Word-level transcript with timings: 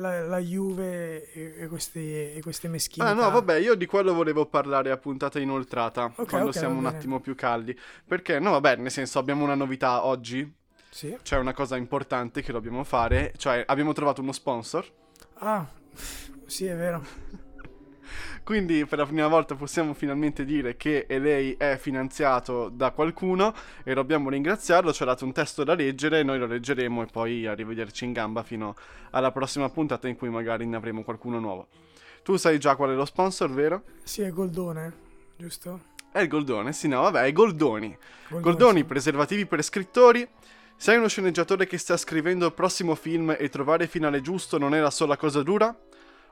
la, 0.00 0.22
la 0.22 0.38
Juve 0.38 1.28
e, 1.32 1.54
e, 1.58 1.66
questi, 1.66 1.98
e 2.34 2.38
queste 2.40 2.68
meschine. 2.68 3.04
Ah 3.04 3.12
no, 3.14 3.30
vabbè, 3.32 3.56
io 3.56 3.74
di 3.74 3.84
quello 3.86 4.14
volevo 4.14 4.46
parlare 4.46 4.92
a 4.92 4.96
puntata 4.96 5.40
inoltrata, 5.40 6.12
Ok, 6.14 6.28
quando 6.28 6.48
ok, 6.50 6.54
siamo 6.56 6.76
un 6.76 6.84
bene. 6.84 6.96
attimo 6.96 7.18
più 7.20 7.34
caldi. 7.34 7.76
Perché, 8.06 8.38
no, 8.38 8.52
vabbè, 8.52 8.76
nel 8.76 8.92
senso, 8.92 9.18
abbiamo 9.18 9.42
una 9.42 9.56
novità 9.56 10.04
oggi, 10.04 10.48
Sì. 10.88 11.16
c'è 11.22 11.36
una 11.38 11.52
cosa 11.52 11.76
importante 11.76 12.42
che 12.42 12.52
dobbiamo 12.52 12.84
fare, 12.84 13.32
cioè 13.36 13.64
abbiamo 13.66 13.92
trovato 13.92 14.20
uno 14.20 14.30
sponsor, 14.32 14.86
Ah, 15.40 15.66
sì, 16.46 16.66
è 16.66 16.76
vero. 16.76 17.04
Quindi 18.48 18.86
per 18.86 18.96
la 18.96 19.04
prima 19.04 19.28
volta 19.28 19.54
possiamo 19.56 19.92
finalmente 19.92 20.46
dire 20.46 20.78
che 20.78 21.04
lei 21.06 21.52
è 21.58 21.76
finanziato 21.78 22.70
da 22.70 22.92
qualcuno 22.92 23.52
e 23.84 23.92
dobbiamo 23.92 24.30
ringraziarlo, 24.30 24.90
ci 24.90 25.02
ha 25.02 25.04
dato 25.04 25.26
un 25.26 25.32
testo 25.32 25.64
da 25.64 25.74
leggere, 25.74 26.22
noi 26.22 26.38
lo 26.38 26.46
leggeremo 26.46 27.02
e 27.02 27.06
poi 27.12 27.46
arrivederci 27.46 28.06
in 28.06 28.14
gamba 28.14 28.42
fino 28.42 28.74
alla 29.10 29.32
prossima 29.32 29.68
puntata 29.68 30.08
in 30.08 30.16
cui 30.16 30.30
magari 30.30 30.64
ne 30.64 30.76
avremo 30.76 31.02
qualcuno 31.02 31.38
nuovo. 31.38 31.66
Tu 32.22 32.36
sai 32.36 32.58
già 32.58 32.74
qual 32.74 32.92
è 32.92 32.94
lo 32.94 33.04
sponsor, 33.04 33.50
vero? 33.50 33.82
Sì, 34.02 34.22
è 34.22 34.30
Goldone, 34.30 34.94
giusto? 35.36 35.80
È 36.10 36.20
il 36.20 36.28
Goldone, 36.28 36.72
sì, 36.72 36.88
no, 36.88 37.02
vabbè, 37.02 37.24
è 37.24 37.32
Goldoni. 37.32 37.94
Goldone, 38.28 38.42
Goldoni, 38.42 38.78
sì. 38.78 38.84
preservativi 38.86 39.44
per 39.44 39.62
scrittori. 39.62 40.26
Sei 40.74 40.96
uno 40.96 41.08
sceneggiatore 41.08 41.66
che 41.66 41.76
sta 41.76 41.98
scrivendo 41.98 42.46
il 42.46 42.54
prossimo 42.54 42.94
film 42.94 43.36
e 43.38 43.50
trovare 43.50 43.84
il 43.84 43.90
finale 43.90 44.22
giusto 44.22 44.56
non 44.56 44.74
è 44.74 44.80
la 44.80 44.90
sola 44.90 45.18
cosa 45.18 45.42
dura? 45.42 45.78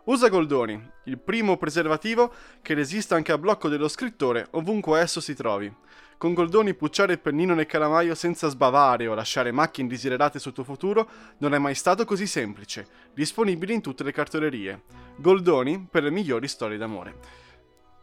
Usa 0.06 0.28
Goldoni, 0.28 0.80
il 1.04 1.18
primo 1.18 1.56
preservativo 1.56 2.32
che 2.62 2.74
resista 2.74 3.16
anche 3.16 3.32
al 3.32 3.40
blocco 3.40 3.68
dello 3.68 3.88
scrittore 3.88 4.46
ovunque 4.52 5.00
esso 5.00 5.20
si 5.20 5.34
trovi. 5.34 5.74
Con 6.16 6.32
Goldoni 6.32 6.74
pucciare 6.74 7.14
il 7.14 7.20
pennino 7.20 7.54
nel 7.54 7.66
calamaio 7.66 8.14
senza 8.14 8.48
sbavare 8.48 9.06
o 9.08 9.14
lasciare 9.14 9.50
macchie 9.52 9.82
indesiderate 9.82 10.38
sul 10.38 10.52
tuo 10.52 10.62
futuro 10.64 11.08
non 11.38 11.54
è 11.54 11.58
mai 11.58 11.74
stato 11.74 12.04
così 12.04 12.26
semplice. 12.26 12.86
Disponibile 13.12 13.74
in 13.74 13.82
tutte 13.82 14.04
le 14.04 14.12
cartolerie. 14.12 14.82
Goldoni 15.16 15.86
per 15.90 16.04
le 16.04 16.10
migliori 16.10 16.46
storie 16.48 16.78
d'amore. 16.78 17.14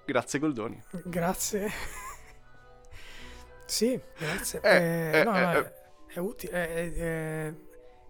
Grazie 0.06 0.40
Goldoni. 0.40 0.80
Grazie. 1.06 1.72
sì, 3.66 4.00
grazie. 4.18 4.60
Eh, 4.62 4.76
Eh, 4.76 5.20
eh, 5.20 5.24
no, 5.24 5.36
eh, 5.38 5.42
no, 5.42 5.52
eh. 5.54 5.60
è, 5.64 5.74
è 6.16 6.20
utile, 6.20 6.52
è, 6.52 6.76
è- 6.76 6.94
è- 6.94 7.54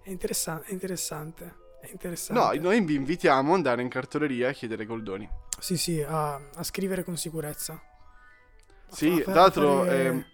è 0.01 0.09
interessan- 0.09 0.63
è 0.65 0.71
interessante. 0.71 1.61
È 1.83 1.89
interessante. 1.91 2.57
No, 2.57 2.61
noi 2.61 2.79
vi 2.79 2.95
invitiamo 2.95 3.49
ad 3.49 3.55
andare 3.55 3.81
in 3.81 3.89
cartoleria 3.89 4.47
a 4.47 4.51
chiedere 4.53 4.85
Goldoni. 4.85 5.27
Sì, 5.59 5.75
sì, 5.75 6.01
a, 6.01 6.35
a 6.35 6.63
scrivere 6.63 7.03
con 7.03 7.17
sicurezza. 7.17 7.73
A 7.73 8.95
Sì, 8.95 9.21
tra 9.21 9.33
l'altro 9.33 9.85
ehm, 9.85 10.25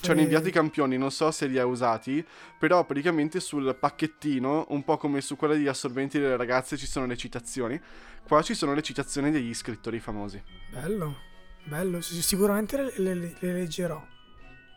ci 0.00 0.08
hanno 0.08 0.20
inviato 0.20 0.46
i 0.46 0.52
campioni, 0.52 0.96
non 0.96 1.10
so 1.10 1.32
se 1.32 1.48
li 1.48 1.58
ha 1.58 1.66
usati, 1.66 2.24
però 2.60 2.84
praticamente 2.84 3.40
sul 3.40 3.74
pacchettino, 3.74 4.66
un 4.68 4.84
po' 4.84 4.96
come 4.98 5.20
su 5.20 5.34
quella 5.34 5.54
degli 5.54 5.66
assorbenti 5.66 6.20
delle 6.20 6.36
ragazze, 6.36 6.76
ci 6.76 6.86
sono 6.86 7.06
le 7.06 7.16
citazioni. 7.16 7.80
Qua 8.22 8.40
ci 8.42 8.54
sono 8.54 8.72
le 8.72 8.82
citazioni 8.82 9.32
degli 9.32 9.52
scrittori 9.52 9.98
famosi. 9.98 10.40
Bello, 10.70 11.16
bello. 11.64 12.00
sicuramente 12.00 12.76
le, 12.76 13.14
le- 13.14 13.36
le 13.36 13.52
leggerò. 13.52 14.00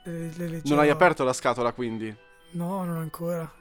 Le, 0.06 0.32
le 0.36 0.48
leggerò. 0.48 0.74
Non 0.74 0.80
hai 0.80 0.90
aperto 0.90 1.24
la 1.24 1.34
scatola 1.34 1.74
quindi? 1.74 2.12
No, 2.54 2.84
non 2.86 2.98
ancora. 2.98 3.59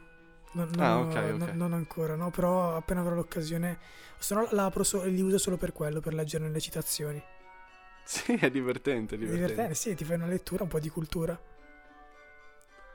Non, 0.53 0.69
non- 0.73 0.89
Ah, 0.89 1.01
ok, 1.01 1.17
non- 1.37 1.51
ok. 1.51 1.57
non 1.57 1.73
ancora, 1.73 2.15
no, 2.17 2.31
però 2.31 2.77
appena 2.77 3.01
avrò 3.01 3.15
l'occasione. 3.15 3.79
Se 4.19 4.35
no 4.35 4.49
la 4.53 4.65
apro 4.67 4.83
so- 4.85 5.05
li 5.05 5.21
uso 5.21 5.39
solo 5.39 5.57
per 5.57 5.73
quello, 5.73 6.01
per 6.01 6.15
leggerne 6.15 6.51
le 6.51 6.61
citazioni. 6.61 7.23
Sì, 8.05 8.35
è 8.35 8.51
divertente, 8.51 9.15
è 9.15 9.19
È 9.21 9.29
divertente. 9.29 9.29
divertente, 9.29 9.75
sì, 9.75 9.95
ti 9.95 10.05
fai 10.05 10.17
una 10.17 10.27
lettura, 10.27 10.65
un 10.65 10.69
po' 10.71 10.81
di 10.81 10.89
cultura. 10.89 11.39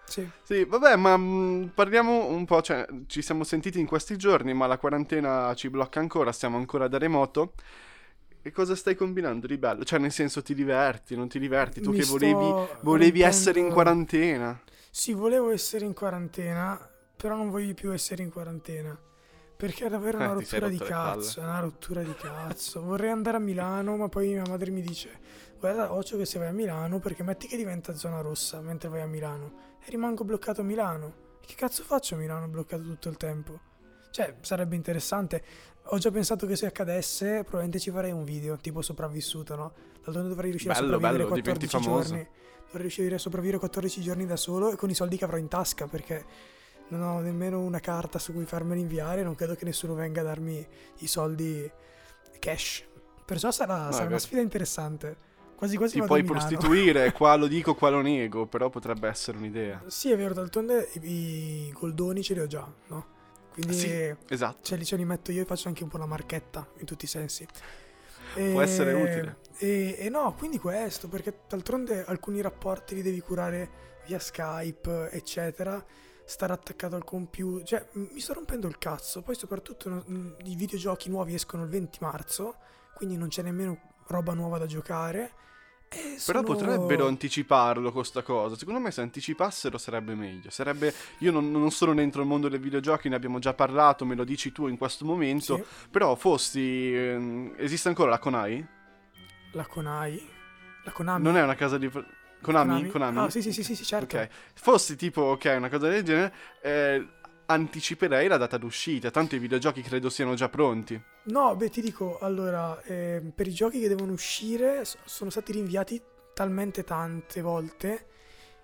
Sì. 0.06 0.30
Sì, 0.46 0.66
vabbè, 0.66 0.96
ma 0.98 1.16
mh, 1.16 1.72
parliamo 1.74 2.28
un 2.28 2.44
po', 2.46 2.62
cioè, 2.62 2.86
ci 3.08 3.22
siamo 3.22 3.44
sentiti 3.46 3.80
in 3.80 3.86
questi 3.86 4.18
giorni, 4.18 4.54
ma 4.54 4.68
la 4.68 4.78
quarantena 4.78 5.54
ci 5.56 5.70
blocca 5.70 6.00
ancora, 6.00 6.32
stiamo 6.34 6.58
ancora 6.58 6.88
da 6.90 6.98
remoto. 6.98 7.54
E 8.42 8.52
cosa 8.52 8.76
stai 8.76 8.96
combinando 8.96 9.48
di 9.48 9.58
bello? 9.58 9.84
Cioè, 9.86 10.00
nel 10.00 10.12
senso, 10.12 10.42
ti 10.42 10.54
diverti, 10.54 11.16
non 11.16 11.30
ti 11.30 11.40
diverti? 11.40 11.80
Tu 11.82 11.92
Mi 11.92 11.94
che 11.94 12.04
volevi, 12.04 12.56
volevi 12.82 13.22
essere 13.22 13.60
in 13.60 13.70
quarantena. 13.70 14.62
Sì, 14.90 15.12
volevo 15.14 15.50
essere 15.52 15.86
in 15.86 15.94
quarantena, 15.94 16.80
però 17.24 17.38
non 17.38 17.50
voglio 17.50 17.74
più 17.74 17.94
essere 17.94 18.22
in 18.22 18.30
quarantena. 18.30 19.00
Perché 19.56 19.86
è 19.86 19.90
davvero 19.90 20.18
una 20.18 20.32
Eh, 20.32 20.34
rottura 20.34 20.68
di 20.68 20.78
cazzo, 20.78 21.40
è 21.40 21.44
una 21.44 21.62
rottura 21.62 22.02
di 22.04 22.14
cazzo. 22.16 22.82
Vorrei 22.82 23.12
andare 23.12 23.38
a 23.38 23.40
Milano, 23.40 23.96
ma 23.96 24.10
poi 24.10 24.34
mia 24.34 24.44
madre 24.46 24.72
mi 24.72 24.82
dice: 24.82 25.10
Guarda, 25.58 25.94
occhio 25.94 26.18
che 26.18 26.26
se 26.26 26.38
vai 26.38 26.50
a 26.50 26.52
Milano, 26.52 27.00
perché 27.00 27.24
metti 27.24 27.48
che 27.48 27.56
diventa 27.56 27.96
zona 27.96 28.20
rossa 28.20 28.60
mentre 28.60 28.90
vai 28.90 29.00
a 29.00 29.06
Milano 29.06 29.78
e 29.86 29.90
rimango 29.90 30.26
bloccato 30.26 30.60
a 30.60 30.64
Milano. 30.66 31.14
Che 31.46 31.54
cazzo 31.56 31.84
faccio 31.84 32.16
a 32.16 32.18
Milano 32.18 32.50
bloccato 32.50 32.84
tutto 32.84 33.08
il 33.08 33.16
tempo? 33.16 33.58
Cioè, 34.12 34.36
sarebbe 34.42 34.76
interessante. 34.76 35.42
Ho 35.88 35.98
già 36.00 36.12
pensato 36.12 36.46
che 36.46 36.58
se 36.58 36.66
accadesse, 36.66 37.44
probabilmente 37.44 37.80
ci 37.80 37.90
farei 37.90 38.12
un 38.12 38.26
video, 38.26 38.58
tipo 38.58 38.82
sopravvissuto, 38.82 39.56
no? 39.56 39.74
D'altronde 40.04 40.28
dovrei 40.28 40.50
riuscire 40.50 40.74
Bello, 40.74 40.88
a 40.88 40.92
sopravvivere 40.92 41.24
bello, 41.30 41.36
diventi 41.42 41.68
14 41.68 41.88
famoso. 41.90 42.08
giorni. 42.10 42.28
Dovrei 42.66 42.82
riuscire 42.82 43.16
a 43.16 43.18
sopravvivere 43.18 43.60
14 43.60 44.02
giorni 44.02 44.26
da 44.26 44.36
solo 44.36 44.72
e 44.74 44.76
con 44.76 44.90
i 44.90 44.94
soldi 44.94 45.16
che 45.16 45.24
avrò 45.24 45.38
in 45.38 45.48
tasca, 45.48 45.88
perché 45.88 46.26
non 46.98 47.18
ho 47.18 47.20
nemmeno 47.20 47.60
una 47.60 47.80
carta 47.80 48.20
su 48.20 48.34
cui 48.34 48.46
farmeli 48.46 48.82
inviare, 48.82 49.24
non 49.24 49.36
credo 49.36 49.56
che 49.56 49.66
nessuno 49.66 49.94
venga 49.94 50.22
a 50.22 50.24
darmi 50.24 50.66
i 51.00 51.08
soldi 51.08 51.70
cash. 52.40 52.84
Perciò 53.26 53.52
sarà, 53.52 53.92
sarà 53.92 54.08
una 54.08 54.20
sfida 54.20 54.42
interessante. 54.42 55.32
Quasi 55.56 55.78
quasi 55.78 56.00
Ti 56.00 56.06
puoi 56.06 56.24
prostituire, 56.24 57.12
qua 57.14 57.36
lo 57.36 57.48
dico, 57.48 57.74
qua 57.74 57.90
lo 57.90 58.02
nego, 58.02 58.48
però 58.48 58.70
potrebbe 58.70 59.08
essere 59.08 59.38
un'idea. 59.38 59.82
Sì, 59.88 60.12
è 60.12 60.18
vero, 60.18 60.34
d'altronde 60.34 60.90
i, 60.94 61.08
i 61.08 61.72
goldoni 61.72 62.22
ce 62.22 62.34
li 62.34 62.40
ho 62.42 62.48
già, 62.48 62.70
no? 62.88 63.06
Quindi 63.54 63.74
Sì. 63.74 64.16
Esatto. 64.30 64.58
ce 64.64 64.76
li, 64.76 64.84
ce 64.84 64.96
li 64.96 65.06
metto 65.06 65.32
io 65.32 65.44
e 65.44 65.46
faccio 65.46 65.68
anche 65.68 65.84
un 65.84 65.90
po' 65.90 65.98
la 65.98 66.06
marchetta 66.06 66.68
in 66.80 66.86
tutti 66.86 67.06
i 67.06 67.08
sensi. 67.08 67.46
E, 68.36 68.52
Può 68.52 68.62
essere 68.62 68.94
utile. 68.94 69.38
E, 69.60 69.96
e 70.00 70.10
no, 70.10 70.34
quindi 70.38 70.58
questo, 70.60 71.08
perché 71.08 71.42
d'altronde 71.48 72.04
alcuni 72.06 72.42
rapporti 72.42 72.96
li 72.96 73.02
devi 73.02 73.22
curare 73.22 73.70
via 74.06 74.20
Skype, 74.20 75.12
eccetera. 75.12 75.84
Stare 76.26 76.54
attaccato 76.54 76.96
al 76.96 77.04
computer, 77.04 77.66
cioè 77.66 77.88
mi 77.94 78.20
sto 78.20 78.34
rompendo 78.34 78.68
il 78.68 78.78
cazzo. 78.78 79.22
Poi, 79.22 79.36
soprattutto, 79.36 79.90
no- 79.90 80.04
m, 80.08 80.36
i 80.46 80.56
videogiochi 80.56 81.10
nuovi 81.10 81.34
escono 81.34 81.64
il 81.64 81.70
20 81.70 81.98
marzo, 82.02 82.56
quindi 82.96 83.18
non 83.18 83.28
c'è 83.28 83.42
nemmeno 83.42 83.80
roba 84.08 84.34
nuova 84.34 84.58
da 84.58 84.66
giocare. 84.66 85.32
Però 85.94 86.08
sono- 86.18 86.42
potrebbero 86.42 87.06
anticiparlo 87.06 87.92
con 87.92 88.04
sta 88.04 88.24
cosa. 88.24 88.56
Secondo 88.58 88.80
me 88.80 88.90
se 88.90 89.02
anticipassero 89.02 89.78
sarebbe 89.78 90.16
meglio. 90.16 90.50
Sarebbe. 90.50 90.92
Io 91.20 91.32
non, 91.32 91.52
non 91.52 91.70
sono 91.70 91.94
dentro 91.94 92.22
il 92.22 92.28
mondo 92.28 92.50
dei 92.50 92.58
videogiochi, 92.58 93.10
ne 93.10 93.16
abbiamo 93.16 93.38
già 93.38 93.54
parlato, 93.54 94.04
me 94.04 94.16
lo 94.16 94.24
dici 94.24 94.52
tu 94.52 94.68
in 94.68 94.78
questo 94.78 95.06
momento. 95.06 95.58
Sì, 95.58 95.64
Però 95.92 96.16
fossi. 96.16 96.96
ehm, 96.96 97.54
esiste 97.58 97.90
ancora 97.90 98.10
la 98.10 98.18
Konai? 98.20 98.66
la 99.52 99.68
Konai, 99.68 100.28
la 100.84 100.92
Konami. 100.92 101.24
Non 101.24 101.38
è 101.38 101.44
una 101.44 101.54
casa 101.56 101.78
di. 101.78 101.88
Konami? 102.44 102.88
Konami? 102.90 103.18
Ah, 103.20 103.30
sì, 103.30 103.42
sì, 103.42 103.52
sì, 103.52 103.64
sì, 103.64 103.84
certo. 103.84 104.18
Ok. 104.18 104.30
Fossi 104.54 104.96
tipo, 104.96 105.22
ok, 105.22 105.54
una 105.58 105.70
cosa 105.70 105.88
del 105.88 106.04
genere. 106.04 106.34
eh, 106.62 107.08
anticiperei 107.46 108.28
la 108.28 108.38
data 108.38 108.58
d'uscita. 108.58 109.12
Tanto 109.12 109.36
i 109.36 109.40
videogiochi 109.40 109.82
credo 109.82 110.10
siano 110.10 110.34
già 110.36 110.50
pronti. 110.50 111.02
No, 111.26 111.56
beh, 111.56 111.70
ti 111.70 111.82
dico, 111.82 112.20
allora, 112.20 112.82
ehm, 112.84 113.32
per 113.32 113.48
i 113.48 113.54
giochi 113.54 113.80
che 113.80 113.88
devono 113.88 114.12
uscire 114.14 114.84
sono 115.06 115.30
stati 115.30 115.52
rinviati 115.52 116.02
talmente 116.34 116.84
tante 116.84 117.42
volte 117.42 118.08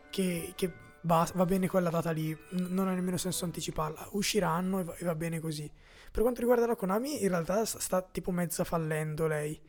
che, 0.09 0.53
che 0.55 0.71
va, 1.01 1.27
va 1.33 1.45
bene 1.45 1.67
quella 1.67 1.89
data 1.89 2.11
lì, 2.11 2.35
non 2.51 2.87
ha 2.87 2.93
nemmeno 2.93 3.17
senso 3.17 3.45
anticiparla. 3.45 4.09
Usciranno 4.11 4.79
e 4.79 4.83
va, 4.83 4.95
e 4.95 5.05
va 5.05 5.15
bene 5.15 5.39
così. 5.39 5.69
Per 6.11 6.21
quanto 6.21 6.39
riguarda 6.39 6.65
la 6.65 6.75
Konami, 6.75 7.21
in 7.21 7.29
realtà 7.29 7.65
sta, 7.65 7.79
sta 7.79 8.01
tipo 8.01 8.31
mezza 8.31 8.63
fallendo 8.63 9.27
lei. 9.27 9.59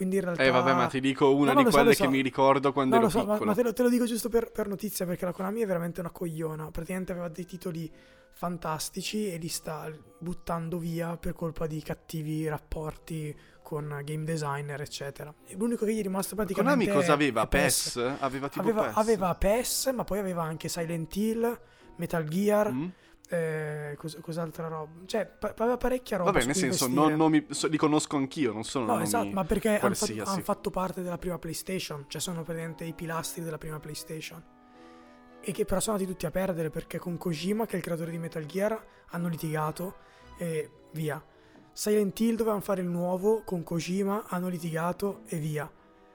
Quindi 0.00 0.16
in 0.16 0.22
realtà... 0.24 0.42
Eh, 0.44 0.50
vabbè, 0.50 0.72
ma 0.72 0.86
ti 0.86 0.98
dico 0.98 1.34
una 1.34 1.52
No, 1.52 1.58
no, 1.58 1.64
di 1.64 1.64
so, 1.66 1.70
quelle 1.72 1.88
lo 1.88 1.94
so. 1.94 2.04
che 2.04 2.08
mi 2.08 2.22
ricordo 2.22 2.72
quando 2.72 2.94
No, 2.94 3.02
ero 3.02 3.10
so, 3.10 3.18
ma, 3.18 3.32
piccolo. 3.34 3.44
ma 3.50 3.54
te, 3.54 3.62
lo, 3.62 3.72
te 3.74 3.82
lo 3.82 3.88
dico 3.90 4.06
giusto 4.06 4.30
per, 4.30 4.50
per 4.50 4.66
notizia 4.66 5.04
perché 5.04 5.26
la 5.26 5.32
Konami 5.32 5.60
è 5.60 5.66
veramente 5.66 6.00
una 6.00 6.08
cogliona. 6.10 6.70
Praticamente 6.70 7.12
aveva 7.12 7.28
dei 7.28 7.44
titoli 7.44 7.92
fantastici 8.32 9.30
e 9.30 9.36
li 9.36 9.48
sta 9.48 9.90
buttando 10.18 10.78
via 10.78 11.18
per 11.18 11.34
colpa 11.34 11.66
di 11.66 11.82
cattivi 11.82 12.48
rapporti 12.48 13.36
con 13.62 14.00
game 14.04 14.24
designer, 14.24 14.80
eccetera. 14.80 15.32
E 15.46 15.54
L'unico 15.56 15.84
che 15.84 15.92
gli 15.92 15.98
è 15.98 16.02
rimasto 16.02 16.34
praticamente. 16.34 16.78
Konami 16.86 16.98
cosa 16.98 17.12
aveva? 17.12 17.42
è 17.42 17.46
PES? 17.48 17.96
Aveva 18.20 18.48
tipo 18.48 18.62
Aveva, 18.64 18.82
PES? 18.84 18.96
aveva 18.96 19.34
PES, 19.34 19.92
ma 19.94 20.04
poi 20.04 20.18
aveva 20.18 20.42
anche 20.44 20.68
Silent 20.68 21.14
Hill, 21.14 21.60
Metal 21.96 22.24
Gear, 22.24 22.72
Mm? 22.72 22.88
Eh, 23.32 23.94
cos- 23.96 24.18
cos'altra 24.20 24.66
roba. 24.66 24.90
Cioè, 25.06 25.24
pa- 25.24 25.54
aveva 25.56 25.76
parecchia 25.76 26.16
roba. 26.16 26.32
Vabbè, 26.32 26.46
nel 26.46 26.54
senso, 26.56 26.86
investire. 26.86 27.16
non 27.16 27.18
nomi, 27.18 27.46
so- 27.50 27.68
li 27.68 27.76
conosco 27.76 28.16
anch'io, 28.16 28.52
non 28.52 28.64
sono 28.64 28.86
No, 28.86 28.92
nomi 28.94 29.04
esatto, 29.04 29.30
ma 29.30 29.44
perché 29.44 29.78
hanno 29.78 29.94
fatto, 29.94 30.22
han 30.24 30.42
fatto 30.42 30.70
parte 30.70 31.02
della 31.02 31.16
prima 31.18 31.38
PlayStation, 31.38 32.06
cioè 32.08 32.20
sono 32.20 32.42
praticamente 32.42 32.82
i 32.84 32.92
pilastri 32.92 33.42
della 33.44 33.58
prima 33.58 33.78
PlayStation. 33.78 34.42
E 35.40 35.52
che 35.52 35.64
però 35.64 35.78
sono 35.80 35.94
andati 35.96 36.12
tutti 36.12 36.26
a 36.26 36.30
perdere 36.30 36.70
perché 36.70 36.98
con 36.98 37.16
Kojima, 37.16 37.66
che 37.66 37.74
è 37.74 37.76
il 37.76 37.82
creatore 37.82 38.10
di 38.10 38.18
Metal 38.18 38.44
Gear, 38.44 38.84
hanno 39.10 39.28
litigato 39.28 39.94
e 40.36 40.70
via. 40.92 41.24
Silent 41.72 42.18
Hill 42.18 42.34
dovevano 42.34 42.60
fare 42.60 42.80
il 42.82 42.88
nuovo 42.88 43.42
con 43.44 43.62
Kojima, 43.62 44.24
hanno 44.26 44.48
litigato 44.48 45.20
e 45.26 45.38
via. 45.38 45.70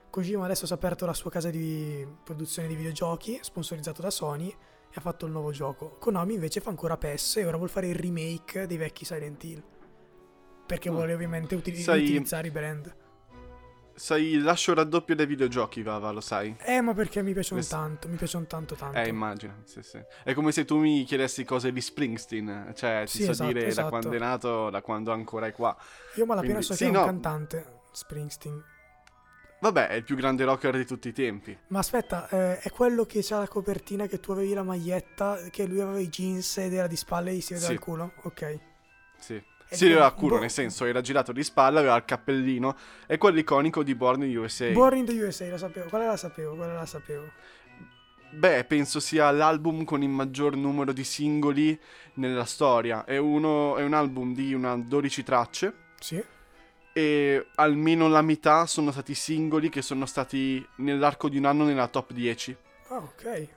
Kojima 0.09 0.43
adesso 0.43 0.65
si 0.65 0.73
è 0.73 0.75
aperto 0.75 1.05
la 1.05 1.13
sua 1.13 1.31
casa 1.31 1.49
di 1.49 2.05
produzione 2.23 2.67
di 2.67 2.75
videogiochi, 2.75 3.39
sponsorizzato 3.41 4.01
da 4.01 4.09
Sony, 4.09 4.53
e 4.95 4.99
ha 4.99 5.01
fatto 5.01 5.25
il 5.25 5.31
nuovo 5.33 5.51
gioco. 5.51 5.97
Konami 5.99 6.35
invece 6.35 6.61
fa 6.61 6.69
ancora 6.69 6.95
PES 6.95 7.37
e 7.37 7.45
ora 7.45 7.57
vuol 7.57 7.69
fare 7.69 7.87
il 7.87 7.95
remake 7.95 8.65
dei 8.65 8.77
vecchi 8.77 9.03
Silent 9.05 9.43
Hill. 9.43 9.63
perché 10.65 10.89
Mm. 10.89 10.93
vuole 10.93 11.13
ovviamente 11.13 11.53
utili- 11.53 11.77
Sai- 11.79 12.01
utilizzare 12.01 12.47
i 12.47 12.49
brand. 12.49 12.95
Sai, 13.93 14.31
il 14.31 14.41
lascio 14.41 14.73
raddoppio 14.73 15.13
dei 15.15 15.27
videogiochi, 15.27 15.83
Vava, 15.83 16.09
lo 16.09 16.21
sai? 16.21 16.55
Eh, 16.59 16.81
ma 16.81 16.93
perché 16.95 17.21
mi 17.21 17.33
piacciono 17.33 17.59
Questo- 17.59 17.75
tanto, 17.77 18.07
mi 18.09 18.15
piacciono 18.15 18.45
tanto 18.47 18.73
tanto. 18.75 18.97
Eh, 18.97 19.07
immagino, 19.07 19.61
sì, 19.65 19.83
sì. 19.83 20.01
È 20.23 20.33
come 20.33 20.51
se 20.51 20.65
tu 20.65 20.79
mi 20.79 21.03
chiedessi 21.03 21.43
cose 21.45 21.71
di 21.71 21.79
Springsteen, 21.81 22.73
cioè 22.75 23.03
ti 23.05 23.17
Sì, 23.19 23.23
so 23.25 23.31
esatto, 23.31 23.47
dire 23.51 23.61
da 23.61 23.67
esatto. 23.67 23.89
quando 23.89 24.11
è 24.11 24.17
nato, 24.17 24.69
da 24.71 24.81
quando 24.81 25.11
ancora 25.11 25.45
è 25.45 25.51
qua. 25.51 25.77
Io 26.15 26.25
malapena 26.25 26.53
quindi- 26.53 26.65
so 26.65 26.73
sì, 26.73 26.79
che 26.79 26.85
è 26.85 26.87
un 26.91 26.95
no. 26.99 27.05
cantante, 27.05 27.65
Springsteen. 27.91 28.63
Vabbè, 29.59 29.87
è 29.87 29.93
il 29.95 30.03
più 30.03 30.15
grande 30.15 30.43
rocker 30.43 30.75
di 30.75 30.85
tutti 30.85 31.07
i 31.07 31.13
tempi. 31.13 31.57
Ma 31.67 31.79
aspetta, 31.79 32.27
eh, 32.29 32.59
è 32.59 32.69
quello 32.69 33.05
che 33.05 33.21
c'ha 33.23 33.39
la 33.39 33.47
copertina 33.47 34.05
che 34.05 34.19
tu 34.19 34.31
avevi 34.31 34.53
la 34.53 34.63
maglietta, 34.63 35.39
che 35.49 35.65
lui 35.65 35.79
aveva 35.79 35.99
i 35.99 36.09
jeans 36.09 36.57
ed 36.57 36.73
era 36.73 36.87
di 36.87 36.95
spalle 36.95 37.31
e 37.31 37.35
gli 37.35 37.41
si 37.41 37.53
vedeva 37.53 37.69
Sì. 37.71 37.73
il 37.75 37.79
culo? 37.79 38.11
Ok. 38.23 38.59
Sì. 39.17 39.33
E 39.67 39.75
Si 39.75 39.85
aveva 39.85 40.09
boh- 40.11 40.15
culo, 40.17 40.37
nel 40.39 40.51
senso, 40.51 40.85
era 40.85 41.01
girato 41.01 41.31
di 41.31 41.43
spalla, 41.43 41.79
aveva 41.79 41.95
il 41.95 42.05
cappellino, 42.05 42.75
è 43.07 43.17
quello 43.17 43.39
iconico 43.39 43.81
di 43.81 43.95
Born 43.95 44.23
in 44.23 44.37
USA. 44.37 44.69
Born 44.71 44.97
in 44.97 45.05
the 45.05 45.13
USA, 45.23 45.47
la 45.47 45.57
sapevo, 45.57 45.89
quella 45.89 46.05
la 46.05 46.17
sapevo, 46.17 46.55
quella 46.55 46.73
la 46.73 46.85
sapevo. 46.85 47.31
Beh, 48.31 48.65
penso 48.65 48.99
sia 48.99 49.31
l'album 49.31 49.83
con 49.85 50.03
il 50.03 50.09
maggior 50.09 50.55
numero 50.55 50.91
di 50.91 51.03
singoli 51.05 51.79
nella 52.15 52.43
storia. 52.45 53.05
È, 53.05 53.17
uno, 53.17 53.77
è 53.77 53.83
un 53.83 53.93
album 53.93 54.33
di 54.33 54.53
una 54.53 54.75
12 54.75 55.23
tracce 55.23 55.73
Sì? 55.99 56.21
E 56.97 57.47
almeno 57.55 58.07
la 58.07 58.21
metà 58.21 58.65
sono 58.67 58.89
stati 58.91 59.13
singoli 59.15 59.67
che 59.67 59.81
sono 59.81 60.05
stati 60.05 60.65
nell'arco 60.77 61.27
di 61.27 61.37
un 61.37 61.43
anno 61.45 61.65
nella 61.65 61.89
top 61.89 62.13
10. 62.13 62.57
Ah, 62.87 62.97
ok. 62.97 63.47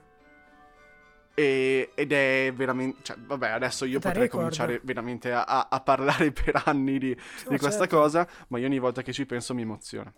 E- 1.33 1.91
ed 1.95 2.11
è 2.11 2.51
veramente... 2.53 2.99
Cioè, 3.01 3.15
vabbè, 3.17 3.49
adesso 3.49 3.85
io 3.85 3.99
Da 3.99 4.07
potrei 4.09 4.23
record. 4.23 4.41
cominciare 4.41 4.81
veramente 4.83 5.31
a, 5.31 5.43
a- 5.45 5.67
a 5.69 5.79
parlare 5.79 6.31
per 6.33 6.61
anni 6.65 6.99
di, 6.99 7.15
Sì, 7.37 7.47
di 7.47 7.57
questa 7.57 7.87
certo. 7.87 7.97
cosa, 7.97 8.27
ma 8.49 8.59
io 8.59 8.65
ogni 8.65 8.79
volta 8.79 9.01
che 9.01 9.13
ci 9.13 9.25
penso 9.25 9.53
mi 9.53 9.61
emoziona. 9.61 10.13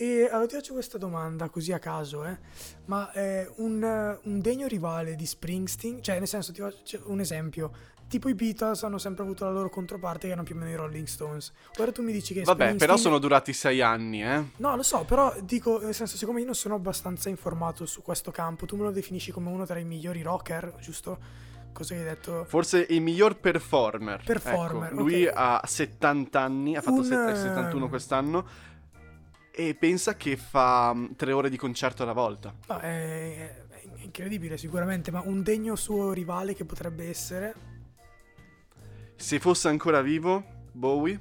E 0.00 0.28
allora 0.30 0.46
ti 0.46 0.54
faccio 0.54 0.72
questa 0.74 0.96
domanda 0.98 1.48
così 1.48 1.72
a 1.72 1.78
caso, 1.78 2.24
eh. 2.24 2.38
Ma 2.86 3.10
eh, 3.12 3.48
un, 3.56 4.18
un 4.22 4.40
degno 4.40 4.66
rivale 4.68 5.14
di 5.16 5.26
Springsteen, 5.26 6.02
cioè 6.02 6.18
nel 6.18 6.28
senso 6.28 6.52
ti 6.52 6.60
faccio 6.60 7.02
un 7.06 7.18
esempio, 7.20 7.72
tipo 8.08 8.28
i 8.28 8.34
Beatles 8.34 8.82
hanno 8.82 8.98
sempre 8.98 9.22
avuto 9.22 9.44
la 9.44 9.50
loro 9.50 9.68
controparte 9.68 10.20
che 10.20 10.28
erano 10.28 10.42
più 10.42 10.54
o 10.54 10.58
meno 10.58 10.70
i 10.70 10.74
Rolling 10.74 11.06
Stones. 11.06 11.52
Ora 11.78 11.92
tu 11.92 12.02
mi 12.02 12.12
dici 12.12 12.34
che 12.34 12.42
Vabbè, 12.42 12.74
però 12.76 12.96
sono 12.96 13.18
durati 13.18 13.52
sei 13.52 13.80
anni, 13.80 14.24
eh. 14.24 14.44
No, 14.56 14.74
lo 14.74 14.82
so, 14.82 15.04
però 15.04 15.34
dico, 15.42 15.78
nel 15.80 15.94
senso, 15.94 16.16
siccome 16.16 16.40
io 16.40 16.46
non 16.46 16.54
sono 16.54 16.74
abbastanza 16.74 17.28
informato 17.28 17.86
su 17.86 18.02
questo 18.02 18.30
campo, 18.30 18.66
tu 18.66 18.76
me 18.76 18.84
lo 18.84 18.90
definisci 18.90 19.30
come 19.30 19.50
uno 19.50 19.64
tra 19.66 19.78
i 19.78 19.84
migliori 19.84 20.22
rocker, 20.22 20.74
giusto? 20.80 21.46
Cosa 21.72 21.94
hai 21.94 22.02
detto? 22.02 22.44
Forse 22.48 22.86
il 22.88 23.00
miglior 23.00 23.38
performer. 23.38 24.22
Performer, 24.24 24.92
Ecco, 24.92 25.00
lui 25.00 25.26
ok. 25.26 25.32
ha 25.34 25.62
70 25.64 26.40
anni, 26.40 26.76
ha 26.76 26.80
fatto 26.80 26.96
Un, 26.96 27.04
set- 27.04 27.28
ehm, 27.28 27.34
71 27.36 27.88
quest'anno. 27.88 28.46
E 29.52 29.74
pensa 29.74 30.16
che 30.16 30.36
fa 30.36 30.92
mm, 30.94 31.12
tre 31.16 31.32
ore 31.32 31.50
di 31.50 31.56
concerto 31.56 32.02
alla 32.02 32.12
volta. 32.12 32.52
No, 32.66 32.78
è, 32.78 33.64
è 33.68 34.02
incredibile 34.02 34.56
sicuramente, 34.56 35.10
ma 35.10 35.22
un 35.24 35.42
degno 35.42 35.76
suo 35.76 36.12
rivale 36.12 36.54
che 36.54 36.64
potrebbe 36.64 37.08
essere, 37.08 37.54
Se 39.20 39.40
fosse 39.40 39.66
ancora 39.66 40.00
vivo, 40.00 40.44
Bowie, 40.70 41.20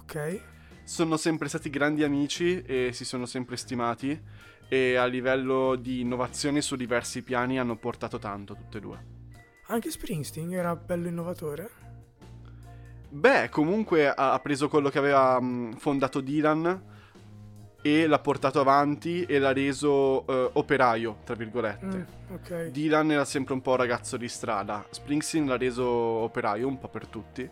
ok? 0.00 0.42
sono 0.84 1.16
sempre 1.16 1.48
stati 1.48 1.70
grandi 1.70 2.04
amici 2.04 2.62
e 2.62 2.90
si 2.92 3.06
sono 3.06 3.24
sempre 3.24 3.56
stimati. 3.56 4.20
E 4.68 4.96
a 4.96 5.06
livello 5.06 5.74
di 5.74 6.00
innovazione 6.00 6.60
su 6.60 6.76
diversi 6.76 7.22
piani 7.22 7.58
hanno 7.58 7.76
portato 7.76 8.18
tanto, 8.18 8.54
tutte 8.54 8.76
e 8.76 8.80
due. 8.80 9.04
Anche 9.68 9.90
Springsteen 9.90 10.52
era 10.52 10.76
bello 10.76 11.08
innovatore. 11.08 11.70
Beh, 13.08 13.48
comunque 13.48 14.08
ha, 14.08 14.38
preso 14.40 14.68
quello 14.68 14.90
che 14.90 14.98
aveva 14.98 15.40
fondato 15.78 16.20
Dylan 16.20 16.82
e 17.82 18.06
l'ha 18.06 18.18
portato 18.18 18.60
avanti 18.60 19.24
e 19.24 19.38
l'ha 19.38 19.52
reso 19.52 20.26
eh, 20.26 20.50
operaio, 20.54 21.18
tra 21.24 21.34
virgolette. 21.34 21.86
Mm, 21.86 22.34
ok. 22.34 22.66
Dylan 22.66 23.10
era 23.12 23.24
sempre 23.24 23.54
un 23.54 23.62
po' 23.62 23.76
ragazzo 23.76 24.16
di 24.16 24.28
strada, 24.28 24.84
Springsteen 24.88 25.46
l'ha 25.46 25.56
reso 25.56 25.86
operaio 25.86 26.66
un 26.66 26.78
po' 26.78 26.88
per 26.88 27.06
tutti. 27.06 27.48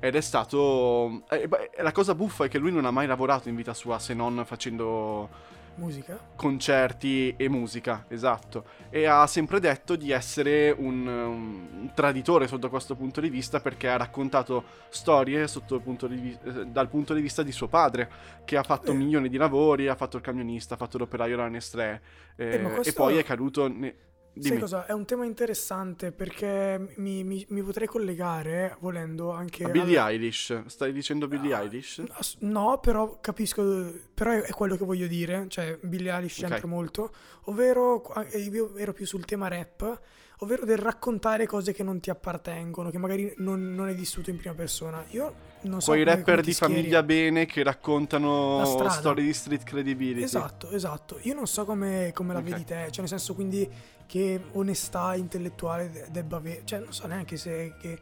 Ed 0.00 0.16
è 0.16 0.20
stato... 0.20 1.22
eh, 1.30 1.46
beh, 1.46 1.70
la 1.78 1.92
cosa 1.92 2.14
buffa 2.14 2.46
è 2.46 2.48
che 2.48 2.58
lui 2.58 2.72
non 2.72 2.84
ha 2.84 2.90
mai 2.90 3.06
lavorato 3.06 3.48
in 3.48 3.54
vita 3.54 3.72
sua 3.72 4.00
se 4.00 4.14
non 4.14 4.42
facendo 4.44 5.28
Musica? 5.74 6.18
concerti 6.36 7.34
e 7.36 7.48
musica, 7.48 8.04
esatto. 8.08 8.64
E 8.90 9.06
ha 9.06 9.26
sempre 9.26 9.58
detto 9.58 9.96
di 9.96 10.10
essere 10.10 10.70
un, 10.70 11.06
un 11.06 11.90
traditore 11.94 12.46
sotto 12.46 12.68
questo 12.68 12.94
punto 12.94 13.20
di 13.20 13.30
vista 13.30 13.60
perché 13.60 13.88
ha 13.88 13.96
raccontato 13.96 14.64
storie 14.90 15.48
sotto 15.48 15.76
il 15.76 15.80
punto 15.82 16.06
di 16.06 16.16
vi- 16.16 16.38
eh, 16.44 16.66
dal 16.66 16.88
punto 16.88 17.14
di 17.14 17.20
vista 17.20 17.42
di 17.42 17.52
suo 17.52 17.68
padre, 17.68 18.10
che 18.44 18.56
ha 18.56 18.62
fatto 18.62 18.92
Eh. 18.92 18.94
milioni 18.94 19.28
di 19.28 19.36
lavori, 19.38 19.88
ha 19.88 19.94
fatto 19.96 20.16
il 20.18 20.22
camionista, 20.22 20.74
ha 20.74 20.76
fatto 20.76 20.98
l'operaio 20.98 21.34
alla 21.34 21.48
Nestlé 21.48 22.00
eh, 22.36 22.54
Eh, 22.54 22.58
ma 22.58 22.70
e 22.70 22.74
questo- 22.74 23.02
poi 23.02 23.16
è 23.16 23.24
caduto... 23.24 23.68
Ne... 23.68 23.94
Sai 24.34 24.40
Dimmi. 24.42 24.60
cosa? 24.60 24.86
È 24.86 24.92
un 24.92 25.04
tema 25.04 25.26
interessante 25.26 26.10
perché 26.10 26.94
mi, 26.96 27.22
mi- 27.22 27.44
mi 27.50 27.62
potrei 27.62 27.86
collegare 27.86 28.76
volendo 28.80 29.30
anche 29.30 29.64
A 29.64 29.68
Billie 29.68 29.98
alla- 29.98 30.10
Eilish, 30.10 30.64
stai 30.66 30.92
dicendo 30.94 31.28
Billie 31.28 31.52
Ah, 31.54 31.60
Eilish? 31.60 32.02
No, 32.38 32.78
però 32.80 33.18
capisco, 33.20 33.92
però 34.14 34.30
è, 34.30 34.40
è 34.40 34.50
quello 34.52 34.76
che 34.76 34.86
voglio 34.86 35.06
dire, 35.06 35.44
cioè 35.48 35.78
Billie 35.82 36.10
Eilish 36.10 36.38
Ok. 36.38 36.48
c'entra 36.48 36.66
molto, 36.66 37.12
ovvero 37.44 38.02
eh, 38.24 38.38
io 38.38 38.74
ero 38.76 38.94
più 38.94 39.04
sul 39.04 39.26
tema 39.26 39.48
rap, 39.48 40.00
ovvero 40.42 40.64
del 40.64 40.78
raccontare 40.78 41.46
cose 41.46 41.72
che 41.72 41.82
non 41.82 42.00
ti 42.00 42.10
appartengono, 42.10 42.90
che 42.90 42.98
magari 42.98 43.32
non, 43.38 43.74
non 43.74 43.86
hai 43.86 43.94
vissuto 43.94 44.30
in 44.30 44.36
prima 44.36 44.54
persona. 44.54 45.04
Io 45.10 45.50
non 45.62 45.80
so 45.80 45.92
Quei 45.92 46.02
rapper 46.04 46.40
di 46.40 46.52
schieri. 46.52 46.74
famiglia 46.74 47.02
bene 47.04 47.46
che 47.46 47.62
raccontano 47.62 48.64
storie 48.90 49.22
di 49.24 49.32
street 49.32 49.62
credibility. 49.62 50.22
Esatto, 50.22 50.68
esatto. 50.70 51.18
Io 51.22 51.34
non 51.34 51.46
so 51.46 51.64
come, 51.64 52.10
come 52.12 52.32
la 52.32 52.40
Ok. 52.40 52.44
vedi 52.48 52.64
te, 52.64 52.86
cioè 52.90 53.00
nel 53.00 53.08
senso 53.08 53.34
quindi 53.34 53.68
che 54.06 54.40
onestà 54.52 55.14
intellettuale 55.14 55.90
de- 55.90 56.06
debba 56.10 56.36
avere, 56.38 56.62
cioè 56.64 56.80
non 56.80 56.92
so 56.92 57.06
neanche 57.06 57.36
se 57.36 57.74
che, 57.80 58.00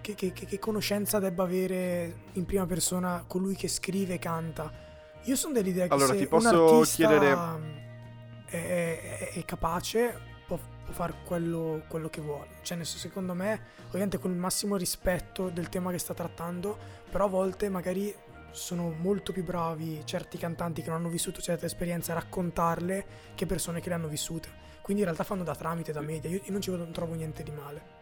che, 0.00 0.14
che- 0.16 0.32
che- 0.32 0.58
conoscenza 0.58 1.18
debba 1.20 1.44
avere 1.44 2.22
in 2.32 2.44
prima 2.44 2.66
persona 2.66 3.22
colui 3.26 3.54
che 3.54 3.68
scrive 3.68 4.14
e 4.14 4.18
canta. 4.18 4.72
Io 5.24 5.36
sono 5.36 5.52
dell'idea 5.52 5.86
che 5.86 5.92
Allora, 5.94 6.08
se 6.12 6.16
ti 6.16 6.22
un 6.24 6.28
posso 6.28 6.74
artista 6.78 7.06
chiedere- 7.06 7.36
è, 8.46 8.56
è- 8.56 9.32
è 9.34 9.44
capace 9.44 10.28
può, 10.90 11.06
fare 11.06 11.14
quello, 11.24 11.82
quello 11.88 12.08
che 12.08 12.20
vuole. 12.20 12.48
Cioè 12.62 12.76
nel 12.76 12.86
senso, 12.86 13.06
secondo 13.06 13.34
me, 13.34 13.60
ovviamente 13.88 14.18
con 14.18 14.30
il 14.30 14.36
massimo 14.36 14.76
rispetto 14.76 15.48
del 15.48 15.68
tema 15.68 15.90
che 15.90 15.98
sta 15.98 16.14
trattando, 16.14 16.76
però 17.10 17.24
a 17.24 17.28
volte 17.28 17.68
magari 17.68 18.14
sono 18.50 18.90
molto 18.98 19.32
più 19.32 19.44
bravi 19.44 20.02
certi 20.04 20.36
cantanti 20.36 20.82
che 20.82 20.88
non 20.88 20.98
hanno 20.98 21.08
vissuto 21.08 21.40
certe 21.40 21.66
esperienze 21.66 22.10
a 22.10 22.14
raccontarle 22.14 23.06
che 23.34 23.46
persone 23.46 23.80
che 23.80 23.88
le 23.88 23.94
hanno 23.94 24.08
vissute. 24.08 24.48
Quindi 24.82 25.02
in 25.02 25.08
realtà 25.08 25.24
fanno 25.24 25.44
da 25.44 25.54
tramite, 25.54 25.92
da 25.92 26.00
media. 26.00 26.30
Io, 26.30 26.40
non 26.48 26.60
ci 26.60 26.72
trovo 26.92 27.14
niente 27.14 27.42
di 27.42 27.52
male. 27.52 27.98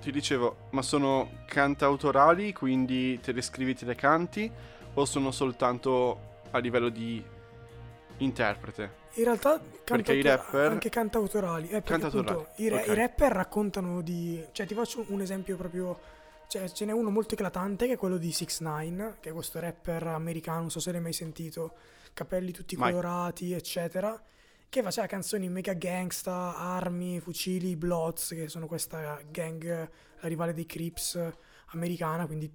Ti 0.00 0.10
dicevo, 0.10 0.68
ma 0.70 0.82
sono 0.82 1.30
cantautorali, 1.46 2.52
quindi 2.52 3.20
te 3.20 3.32
le 3.32 3.42
scrivi, 3.42 3.74
te 3.74 3.84
le 3.84 3.94
canti, 3.94 4.50
o 4.94 5.04
sono 5.04 5.30
soltanto 5.30 6.38
a 6.50 6.58
livello 6.58 6.88
di 6.88 7.22
interprete? 8.18 8.99
In 9.14 9.24
realtà 9.24 9.58
Perché 9.58 10.12
i 10.12 10.22
cantautor- 10.22 10.52
rapper- 10.52 10.70
anche 10.70 10.88
cantautorali, 10.88 11.68
eh, 11.70 11.82
Cantautorali, 11.82 12.28
appunto 12.30 12.62
i, 12.62 12.68
ra- 12.68 12.76
ok. 12.80 12.86
i 12.86 12.94
rapper 12.94 13.32
raccontano 13.32 14.00
di 14.02 14.44
cioè 14.52 14.66
ti 14.66 14.74
faccio 14.74 15.04
un 15.08 15.20
esempio 15.20 15.56
proprio 15.56 15.98
cioè 16.46 16.68
ce 16.70 16.84
n'è 16.84 16.92
uno 16.92 17.10
molto 17.10 17.34
eclatante 17.34 17.86
che 17.86 17.92
è 17.94 17.96
quello 17.96 18.16
di 18.16 18.32
6 18.32 18.46
9 18.60 19.16
che 19.20 19.30
è 19.30 19.32
questo 19.32 19.58
rapper 19.60 20.04
americano, 20.08 20.60
non 20.60 20.70
so 20.70 20.80
se 20.80 20.90
l'hai 20.92 21.00
mai 21.00 21.12
sentito, 21.12 21.74
capelli 22.12 22.52
tutti 22.52 22.76
Mai. 22.76 22.90
colorati, 22.90 23.52
eccetera, 23.52 24.20
che 24.68 24.82
faceva 24.82 25.06
canzoni 25.06 25.48
mega 25.48 25.72
gangsta, 25.74 26.56
armi, 26.56 27.20
fucili, 27.20 27.76
Bloods, 27.76 28.30
che 28.30 28.48
sono 28.48 28.66
questa 28.66 29.20
gang 29.30 29.64
la 30.20 30.28
rivale 30.28 30.52
dei 30.52 30.66
Crips 30.66 31.18
americana, 31.72 32.26
quindi 32.26 32.50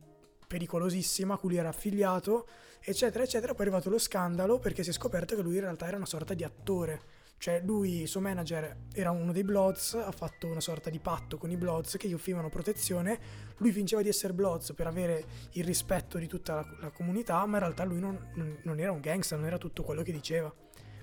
pericolosissima, 0.48 1.36
a 1.36 1.38
cui 1.38 1.50
lui 1.50 1.58
era 1.58 1.70
affiliato, 1.70 2.48
eccetera, 2.80 3.24
eccetera. 3.24 3.54
Poi 3.54 3.66
è 3.66 3.68
arrivato 3.70 3.90
lo 3.90 4.00
scandalo 4.00 4.60
perché 4.60 4.84
si 4.84 4.90
è 4.90 4.94
scoperto 4.94 5.36
che 5.36 5.42
lui 5.42 5.56
in 5.56 5.62
realtà 5.62 5.88
era 5.88 5.98
una 5.98 6.06
sorta 6.06 6.34
di 6.34 6.44
attore. 6.44 7.24
Cioè 7.38 7.62
lui, 7.64 8.02
il 8.02 8.08
suo 8.08 8.22
manager, 8.22 8.86
era 8.94 9.12
uno 9.12 9.32
dei 9.32 9.44
Bloods, 9.44 9.94
ha 9.94 10.12
fatto 10.12 10.48
una 10.48 10.62
sorta 10.62 10.90
di 10.90 11.00
patto 11.00 11.38
con 11.38 11.52
i 11.52 11.58
Bloods 11.58 11.98
che 11.98 12.08
gli 12.08 12.14
offrivano 12.14 12.50
protezione. 12.50 13.20
Lui 13.58 13.72
fingeva 13.72 14.02
di 14.02 14.10
essere 14.10 14.34
Bloods 14.34 14.74
per 14.74 14.88
avere 14.88 15.25
il 15.52 15.64
rispetto 15.64 16.18
di 16.18 16.28
tutta 16.28 16.56
la, 16.56 16.66
la 16.80 16.90
comunità, 16.92 17.46
ma 17.46 17.58
in 17.58 17.64
realtà 17.64 17.84
lui 17.84 18.00
non, 18.00 18.32
non- 18.64 18.80
era 18.80 18.92
un 18.92 19.02
gangster, 19.02 19.38
non 19.38 19.48
era 19.48 19.58
tutto 19.58 19.84
quello 19.84 20.02
che 20.02 20.12
diceva. 20.12 20.52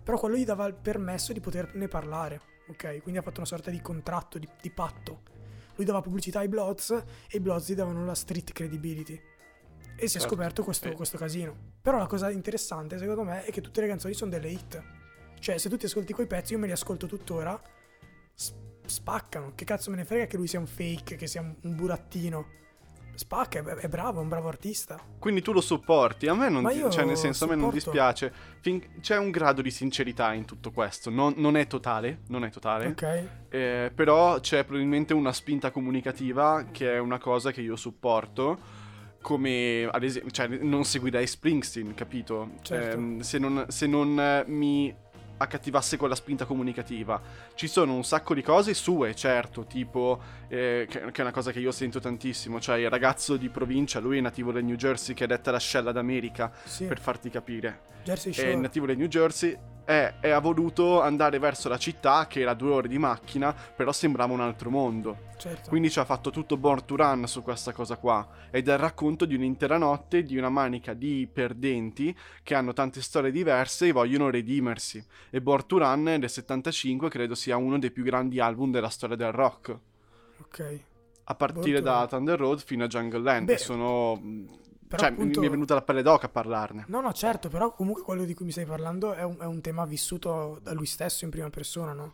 Però 0.03 0.19
quello 0.19 0.37
gli 0.37 0.45
dava 0.45 0.67
il 0.67 0.75
permesso 0.75 1.33
di 1.33 1.41
poterne 1.41 1.87
parlare, 1.87 2.41
ok? 2.69 3.03
Quindi 3.03 3.21
ha 3.21 3.23
fatto 3.23 3.39
una 3.39 3.47
sorta 3.47 3.71
di 3.71 3.81
contratto, 3.81 4.39
di, 4.39 4.49
di 4.61 4.71
patto. 4.71 5.23
Lui 5.77 5.85
dava 5.85 6.01
pubblicità 6.01 6.41
ai 6.41 6.49
Bloods 6.49 6.91
e 6.91 7.37
i 7.37 7.41
Bloods 7.41 7.71
gli 7.71 7.75
davano 7.75 8.05
la 8.05 8.15
street 8.15 8.53
credibility. 8.53 9.21
E 10.03 10.09
si 10.09 10.17
è 10.17 10.21
Certo. 10.21 10.35
scoperto 10.35 10.65
questo, 10.65 10.89
Eh. 10.89 10.93
questo 10.93 11.17
casino. 11.17 11.55
Però 11.81 11.97
la 11.97 12.07
cosa 12.07 12.29
interessante, 12.31 12.99
secondo 12.99 13.23
me, 13.23 13.45
è 13.45 13.53
che 13.53 13.61
tutte 13.61 13.81
le 13.81 13.87
canzoni 13.87 14.15
sono 14.15 14.31
delle 14.33 14.49
hit. 14.49 14.83
Cioè, 15.39 15.59
se 15.59 15.69
tu 15.69 15.77
ti 15.77 15.87
ascolti 15.87 16.13
quei 16.13 16.27
pezzi, 16.27 16.55
io 16.55 16.59
me 16.59 16.67
li 16.67 16.73
ascolto 16.73 17.07
tuttora, 17.07 17.61
spaccano. 18.85 19.53
Che 19.55 19.65
cazzo 19.65 19.91
me 19.91 19.97
ne 19.97 20.05
frega 20.05 20.27
che 20.27 20.37
lui 20.37 20.47
sia 20.49 20.59
un 20.59 20.67
fake, 20.67 21.17
che 21.17 21.27
sia 21.27 21.41
un, 21.41 21.55
burattino. 21.77 22.61
spacca, 23.15 23.59
è, 23.79 23.89
bravo, 23.89 24.19
è 24.19 24.23
un 24.23 24.29
bravo 24.29 24.49
artista. 24.49 24.99
Quindi 25.19 25.43
tu 25.43 25.53
lo 25.53 25.61
sopporti. 25.61 26.27
A 26.27 26.35
me 26.35 26.49
non, 26.49 26.67
ti- 26.67 26.83
cioè, 26.91 27.05
nel 27.05 27.17
senso, 27.19 27.45
a 27.45 27.49
me 27.49 27.55
non 27.55 27.71
dispiace. 27.71 28.33
Fin- 28.61 29.01
c'è 29.01 29.19
un 29.19 29.31
grado 29.31 29.61
di 29.63 29.71
sincerità 29.71 30.33
in 30.33 30.47
tutto 30.47 30.73
questo. 30.73 31.11
Non, 31.11 31.35
non 31.37 31.57
è 31.57 31.67
totale, 31.69 32.23
non 32.29 32.43
è 32.45 32.51
totale. 32.51 32.87
Ok? 32.87 33.29
Eh, 33.51 33.93
però 33.95 34.41
c'è 34.41 34.65
probabilmente 34.65 35.13
una 35.13 35.33
spinta 35.33 35.71
comunicativa 35.71 36.65
che 36.73 36.95
è 36.95 36.99
una 36.99 37.19
cosa 37.19 37.53
che 37.53 37.61
io 37.61 37.77
supporto. 37.77 38.81
Come 39.23 39.89
ad 39.91 40.03
esempio, 40.03 40.31
cioè, 40.31 40.49
non 40.49 40.85
seguirei 40.85 41.27
Springsteen, 41.27 41.95
capito? 41.95 42.51
Certo. 42.61 42.97
Ehm, 42.99 43.21
se 43.21 43.39
non, 43.39 43.65
se 43.69 43.87
non, 43.87 44.21
eh, 44.21 44.45
mi 44.49 44.95
accattivasse 45.43 45.97
quella 45.97 46.15
spinta 46.15 46.45
comunicativa. 46.45 47.21
Ci 47.55 47.67
sono 47.67 47.95
un 47.95 48.05
sacco 48.05 48.35
di 48.35 48.43
cose 48.43 48.75
sue, 48.75 49.15
certo, 49.15 49.65
tipo, 49.65 50.21
eh, 50.49 50.87
che, 50.89 51.01
che 51.01 51.19
è 51.19 51.21
una 51.23 51.33
cosa 51.33 51.51
che 51.51 51.59
io 51.59 51.73
sento 51.73 51.99
tantissimo, 51.99 52.61
cioè 52.61 52.77
il 52.79 52.91
ragazzo 52.91 53.37
di 53.37 53.49
provincia, 53.49 53.99
lui 53.99 54.19
è 54.19 54.21
nativo 54.21 54.53
del 54.53 54.65
New 54.65 54.77
Jersey, 54.77 55.15
che 55.15 55.25
è 55.25 55.27
detta 55.27 55.51
l'ascella 55.51 55.91
d'America, 55.91 56.53
Sì, 56.65 56.85
per 56.85 57.01
farti 57.01 57.29
capire 57.31 57.81
Jersey 58.05 58.31
è 58.33 58.35
Shore. 58.35 58.55
nativo 58.57 58.87
del 58.87 58.97
New 58.97 59.09
Jersey 59.09 59.57
e, 59.85 60.15
e 60.21 60.31
ha 60.31 60.39
voluto 60.39 61.01
andare 61.01 61.39
verso 61.39 61.69
la 61.69 61.79
città 61.79 62.27
che 62.27 62.41
era 62.41 62.55
due 62.55 62.71
ore 62.71 62.89
di 62.89 62.99
macchina 62.99 63.53
però 63.53 63.93
sembrava 63.93 64.33
un 64.33 64.41
altro 64.41 64.71
mondo 64.71 65.31
certo. 65.37 65.69
quindi 65.69 65.91
ci 65.91 65.99
ha 65.99 66.05
fatto 66.05 66.31
tutto 66.31 66.57
Born 66.57 66.85
to 66.85 66.97
Run 66.97 67.27
su 67.27 67.43
questa 67.43 67.73
cosa 67.73 67.97
qua 67.97 68.27
ed 68.51 68.69
è 68.69 68.73
il 68.73 68.79
racconto 68.79 69.25
di 69.25 69.35
un'intera 69.35 69.79
notte 69.79 70.23
di 70.23 70.37
una 70.37 70.49
manica 70.49 70.95
di 70.95 71.29
perdenti 71.33 72.17
che 72.43 72.55
hanno 72.55 72.73
tante 72.73 73.03
storie 73.03 73.31
diverse 73.31 73.89
e 73.89 73.93
vogliono 73.93 74.31
redimersi 74.31 75.05
e 75.31 75.41
Born 75.41 75.67
to 75.67 75.79
Run 75.79 76.05
del 76.19 76.31
75 76.31 77.09
credo 77.09 77.35
sia 77.35 77.57
uno 77.57 77.79
dei 77.79 77.91
più 77.91 78.05
grandi 78.05 78.41
album 78.41 78.71
della 78.71 78.89
storia 78.89 79.17
del 79.17 79.33
rock 79.33 79.77
ok. 80.39 80.81
a 81.25 81.35
partire 81.35 81.83
Born 81.83 81.99
da. 81.99 82.07
Thunder 82.07 82.39
Road 82.39 82.63
fino 82.63 82.85
a 82.85 82.87
Jungle 82.87 83.21
Land 83.21 83.47
Beh, 83.47 83.53
che 83.55 83.59
sono 83.59 84.17
mh, 84.17 84.61
Però 84.93 85.05
cioè 85.05 85.13
appunto... 85.13 85.41
mi 85.41 85.47
è 85.47 85.51
venuta 85.51 85.73
la 85.73 85.81
pelle 85.81 86.03
d'oca 86.03 86.27
a 86.27 86.29
parlarne 86.29 86.85
No, 86.89 87.01
no, 87.01 87.13
certo, 87.15 87.49
però 87.49 87.73
comunque 87.73 88.03
quello 88.03 88.25
di 88.25 88.35
cui 88.35 88.45
mi 88.45 88.51
stai 88.51 88.67
parlando 88.67 89.15
è 89.15 89.23
un, 89.23 89.37
è 89.41 89.47
un 89.47 89.63
tema 89.63 89.87
vissuto 89.87 90.59
da 90.63 90.73
lui 90.75 90.85
stesso 90.85 91.25
in 91.25 91.31
prima 91.31 91.49
persona, 91.49 91.95
no? 91.95 92.13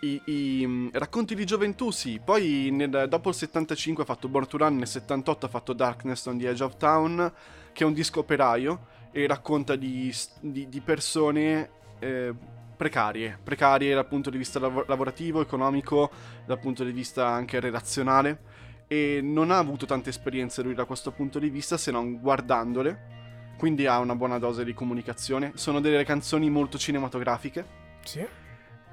I, 0.00 0.20
i, 0.24 0.66
mm, 0.66 0.88
racconti 0.92 1.36
di 1.36 1.44
gioventù, 1.44 1.92
sì. 1.92 2.20
Poi 2.24 2.70
nel- 2.72 3.06
dopo 3.08 3.28
il 3.28 3.34
75 3.36 4.02
ha 4.02 4.06
fatto 4.06 4.26
Born 4.28 4.48
to 4.48 4.56
Run, 4.56 4.76
nel 4.76 4.88
78 4.88 5.46
ha 5.46 5.48
fatto 5.48 5.72
Darkness 5.72 6.26
on 6.26 6.38
the 6.38 6.48
Edge 6.48 6.64
of 6.64 6.76
Town, 6.78 7.32
che 7.72 7.84
è 7.84 7.86
un 7.86 7.92
disco 7.92 8.20
operaio 8.20 8.86
e 9.12 9.28
racconta 9.28 9.76
di, 9.76 10.12
di- 10.40 10.68
di 10.68 10.80
persone 10.80 11.70
eh, 12.00 12.34
precarie, 12.76 13.38
precarie 13.40 13.94
dal 13.94 14.06
punto 14.06 14.30
di 14.30 14.38
vista 14.38 14.58
lav- 14.58 14.88
lavorativo, 14.88 15.40
economico, 15.40 16.10
dal 16.44 16.58
punto 16.58 16.82
di 16.82 16.92
vista 16.92 17.28
anche 17.28 17.60
relazionale. 17.60 18.57
E 18.90 19.20
non 19.22 19.50
ha 19.50 19.58
avuto 19.58 19.84
tante 19.86 20.08
esperienze 20.08 20.62
lui 20.62 20.74
da 20.74 20.84
questo 20.86 21.10
punto 21.12 21.38
di 21.38 21.50
vista 21.50 21.76
se 21.76 21.90
non 21.90 22.18
guardandole. 22.20 23.16
Quindi 23.58 23.86
ha 23.86 23.98
una 23.98 24.14
buona 24.14 24.38
dose 24.38 24.64
di 24.64 24.72
comunicazione. 24.72 25.52
Sono 25.54 25.80
delle 25.80 26.04
canzoni 26.04 26.48
molto 26.48 26.78
cinematografiche 26.78 27.66
Sì. 28.04 28.26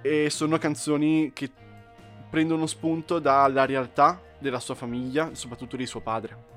e 0.01 0.29
sono 0.29 0.57
canzoni 0.57 1.31
che 1.33 1.49
prendono 2.29 2.65
spunto 2.65 3.19
dalla 3.19 3.65
realtà 3.65 4.19
della 4.39 4.59
sua 4.59 4.75
famiglia, 4.75 5.29
soprattutto 5.33 5.75
di 5.77 5.85
suo 5.85 6.01
padre. 6.01 6.53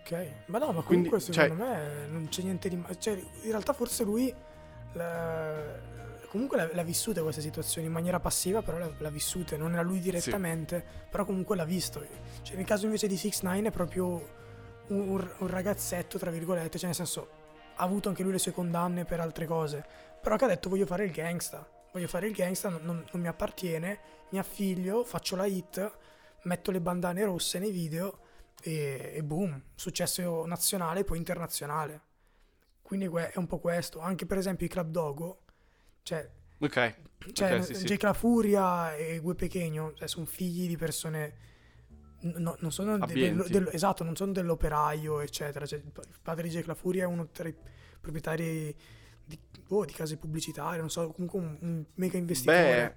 Ok. 0.00 0.28
Ma 0.46 0.58
no, 0.58 0.72
ma 0.72 0.82
Quindi, 0.82 1.08
comunque 1.08 1.20
cioè- 1.20 1.44
secondo 1.48 1.64
me 1.64 2.06
non 2.08 2.26
c'è 2.28 2.42
niente 2.42 2.68
di... 2.68 2.76
ma- 2.76 2.92
Cioè, 2.98 3.12
in 3.12 3.50
realtà 3.50 3.72
forse 3.72 4.02
lui... 4.04 4.34
la- 4.94 5.90
Comunque 6.32 6.56
l'ha, 6.56 6.70
l'ha 6.72 6.82
vissuta 6.82 7.20
questa 7.20 7.42
situazione 7.42 7.88
in 7.88 7.92
maniera 7.92 8.18
passiva, 8.18 8.62
però 8.62 8.78
l'ha, 8.78 8.90
l'ha 8.96 9.10
vissuta, 9.10 9.54
non 9.58 9.74
era 9.74 9.82
lui 9.82 10.00
direttamente, 10.00 10.82
però 11.10 11.26
comunque 11.26 11.56
l'ha 11.56 11.66
visto. 11.66 12.02
Cioè, 12.40 12.56
nel 12.56 12.64
caso 12.64 12.86
invece 12.86 13.06
di 13.06 13.18
6 13.18 13.32
9 13.42 13.62
è 13.64 13.70
proprio 13.70 14.06
un, 14.86 15.10
un- 15.10 15.46
ragazzetto, 15.46 16.16
tra 16.16 16.30
virgolette, 16.30 16.78
cioè 16.78 16.86
nel 16.86 16.94
senso 16.94 17.28
ha 17.74 17.82
avuto 17.84 18.08
anche 18.08 18.22
lui 18.22 18.32
le 18.32 18.38
sue 18.38 18.52
condanne 18.52 19.04
per 19.04 19.20
altre 19.20 19.44
cose, 19.44 19.84
però 20.22 20.36
che 20.36 20.46
ha 20.46 20.48
detto 20.48 20.70
voglio 20.70 20.86
fare 20.86 21.04
il 21.04 21.10
gangsta, 21.10 21.68
voglio 21.92 22.08
fare 22.08 22.28
il 22.28 22.32
gangsta, 22.32 22.70
non, 22.70 22.80
non- 22.82 23.04
non 23.12 23.20
mi 23.20 23.28
appartiene, 23.28 23.98
mi 24.30 24.38
affiglio, 24.38 25.04
faccio 25.04 25.36
la 25.36 25.44
hit, 25.44 25.98
metto 26.44 26.70
le 26.70 26.80
bandane 26.80 27.24
rosse 27.26 27.58
nei 27.58 27.70
video 27.72 28.20
e, 28.62 29.12
e 29.16 29.22
boom, 29.22 29.64
successo 29.74 30.46
nazionale 30.46 31.00
e 31.00 31.04
poi 31.04 31.18
internazionale. 31.18 32.00
Quindi 32.80 33.04
è 33.04 33.36
un 33.36 33.46
po' 33.46 33.58
questo, 33.58 34.00
anche 34.00 34.24
per 34.24 34.38
esempio 34.38 34.64
i 34.64 34.70
Club 34.70 34.88
Dogo, 34.90 35.41
cioè 36.02 36.28
Ok, 36.58 36.94
cioè, 37.32 37.56
ok, 37.58 37.64
sì, 37.64 37.74
sì. 37.74 37.84
Jake 37.86 38.06
La 38.06 38.12
Furia 38.12 38.94
e 38.94 39.18
Gue 39.18 39.34
Pechegno 39.34 39.94
cioè, 39.94 40.06
sono 40.08 40.26
figli 40.26 40.66
di 40.68 40.76
persone. 40.76 41.50
no- 42.20 42.56
non 42.60 42.70
sono 42.70 42.96
de- 42.98 43.14
dello- 43.30 43.44
dello- 43.48 43.70
esatto, 43.70 44.04
non 44.04 44.14
sono 44.14 44.30
dell'operaio, 44.30 45.20
eccetera. 45.20 45.66
Cioè, 45.66 45.80
il 45.80 45.90
pa- 45.90 46.02
il 46.02 46.18
padre 46.22 46.44
di 46.44 46.50
Jake 46.50 46.68
La 46.68 46.74
Furia 46.76 47.02
è 47.02 47.06
uno 47.06 47.28
tra 47.30 47.48
i 47.48 47.54
proprietari 48.00 48.72
di, 49.24 49.38
boh, 49.66 49.84
di 49.84 49.92
case 49.92 50.16
pubblicitarie, 50.16 50.78
non 50.78 50.88
so, 50.90 51.10
comunque 51.10 51.40
un, 51.40 51.56
un 51.60 51.84
mega 51.94 52.18
investitore. 52.18 52.60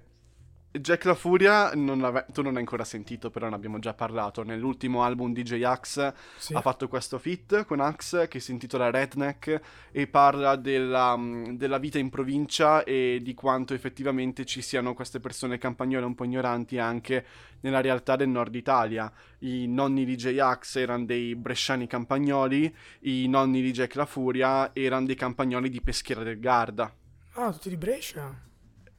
Jack 0.80 1.04
La 1.04 1.14
Furia 1.14 1.72
non 1.74 1.98
l'ave- 2.00 2.26
tu 2.32 2.42
non 2.42 2.52
l'hai 2.52 2.60
ancora 2.62 2.84
sentito, 2.84 3.30
però 3.30 3.48
ne 3.48 3.54
abbiamo 3.54 3.78
già 3.78 3.94
parlato. 3.94 4.42
Nell'ultimo 4.42 5.02
album 5.02 5.32
di 5.32 5.42
J-Ax 5.42 6.12
Sì. 6.36 6.54
ha 6.54 6.60
fatto 6.60 6.88
questo 6.88 7.18
feat 7.18 7.64
con 7.64 7.80
Axe 7.80 8.28
che 8.28 8.40
si 8.40 8.52
intitola 8.52 8.90
Redneck 8.90 9.60
e 9.90 10.06
parla 10.06 10.56
della, 10.56 11.18
della 11.52 11.78
vita 11.78 11.98
in 11.98 12.10
provincia 12.10 12.84
e 12.84 13.20
di 13.22 13.34
quanto 13.34 13.74
effettivamente 13.74 14.44
ci 14.44 14.62
siano 14.62 14.94
queste 14.94 15.20
persone 15.20 15.58
campagnole 15.58 16.04
un 16.04 16.14
po' 16.14 16.24
ignoranti 16.24 16.78
anche 16.78 17.24
nella 17.60 17.80
realtà 17.80 18.16
del 18.16 18.28
nord 18.28 18.54
Italia. 18.54 19.10
I 19.40 19.66
nonni 19.66 20.04
di 20.04 20.16
J-Ax 20.16 20.76
erano 20.76 21.04
dei 21.04 21.34
bresciani 21.34 21.86
campagnoli, 21.86 22.74
i 23.00 23.26
nonni 23.28 23.62
di 23.62 23.72
Jack 23.72 23.94
La 23.96 24.06
Furia 24.06 24.70
erano 24.74 25.06
dei 25.06 25.14
campagnoli 25.16 25.68
di 25.68 25.80
Peschiera 25.80 26.22
del 26.22 26.38
Garda. 26.38 26.92
Ah, 27.34 27.52
tutti 27.52 27.68
di 27.68 27.76
Brescia? 27.76 28.44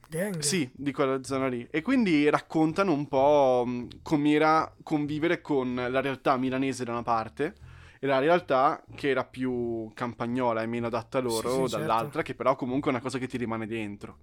Gang. 0.08 0.38
Sì, 0.40 0.70
di 0.74 0.92
quella 0.92 1.22
zona 1.22 1.48
lì. 1.48 1.66
E 1.70 1.82
quindi 1.82 2.28
raccontano 2.30 2.92
un 2.92 3.06
po' 3.08 3.64
mh, 3.66 3.88
com'era 4.02 4.74
convivere 4.82 5.40
con 5.40 5.74
la 5.74 6.00
realtà 6.00 6.36
milanese 6.36 6.84
da 6.84 6.92
una 6.92 7.02
parte 7.02 7.54
e 8.00 8.06
la 8.06 8.18
realtà 8.18 8.82
che 8.94 9.08
era 9.10 9.24
più 9.24 9.90
campagnola 9.92 10.62
e 10.62 10.66
meno 10.66 10.86
adatta 10.86 11.18
a 11.18 11.20
loro 11.20 11.50
Sì, 11.50 11.68
sì, 11.68 11.68
dall'altra, 11.76 12.10
certo. 12.10 12.22
che 12.22 12.34
però 12.34 12.54
comunque 12.56 12.90
è 12.90 12.94
una 12.94 13.02
cosa 13.02 13.18
che 13.18 13.26
ti 13.26 13.36
rimane 13.36 13.66
dentro. 13.66 14.18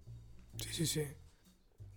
Sì, 0.55 0.73
sì, 0.73 0.85
sì. 0.85 1.23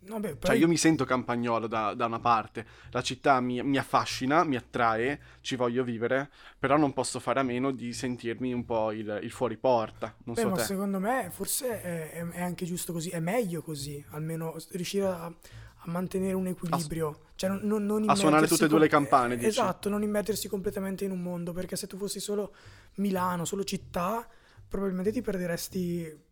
Beh, 0.09 0.29
Cioè 0.29 0.37
poi- 0.39 0.59
io 0.59 0.69
mi 0.69 0.77
sento 0.77 1.05
campagnolo 1.05 1.67
da, 1.67 1.95
da 1.95 2.07
una 2.07 2.19
parte, 2.21 2.67
la 2.91 3.03
città 3.03 3.41
mi, 3.41 3.63
mi 3.63 3.77
affascina, 3.79 4.43
mi 4.45 4.57
attrae, 4.57 5.21
ci 5.41 5.55
voglio 5.57 5.85
vivere, 5.85 6.31
però 6.59 6.77
non 6.77 6.93
posso 6.93 7.21
fare 7.21 7.41
a 7.41 7.43
meno 7.43 7.71
di 7.71 7.93
sentirmi 7.93 8.53
un 8.53 8.65
po' 8.65 8.91
il, 8.93 9.21
il 9.23 9.31
fuori 9.31 9.57
porta, 9.57 10.15
non 10.25 10.35
Beh, 10.35 10.41
so 10.41 10.49
ma 10.49 10.55
te. 10.57 10.63
secondo 10.63 10.99
me 10.99 11.29
forse 11.31 11.83
è, 11.83 12.11
è- 12.31 12.41
anche 12.41 12.65
giusto 12.65 12.93
così, 12.93 13.11
è 13.11 13.21
meglio 13.21 13.63
così, 13.63 14.03
almeno 14.11 14.57
riuscire 14.71 15.07
a, 15.07 15.25
a 15.27 15.91
mantenere 15.91 16.33
un 16.35 16.47
equilibrio, 16.47 17.27
cioè 17.37 17.51
non, 17.51 17.85
non, 17.85 18.09
a 18.09 18.15
suonare 18.15 18.47
tutte 18.47 18.65
e 18.65 18.69
due 18.69 18.81
le 18.81 18.89
com- 18.89 19.01
campane, 19.03 19.37
dici? 19.37 19.49
Esatto, 19.49 19.89
non 19.89 20.03
immergersi 20.03 20.49
completamente 20.49 21.05
in 21.05 21.11
un 21.11 21.21
mondo, 21.23 21.53
perché 21.53 21.77
se 21.77 21.87
tu 21.87 21.97
fossi 21.97 22.19
solo 22.21 22.55
Milano, 22.97 23.45
solo 23.45 23.63
città, 23.63 24.27
probabilmente 24.69 25.13
ti 25.13 25.21
perderesti 25.23 26.27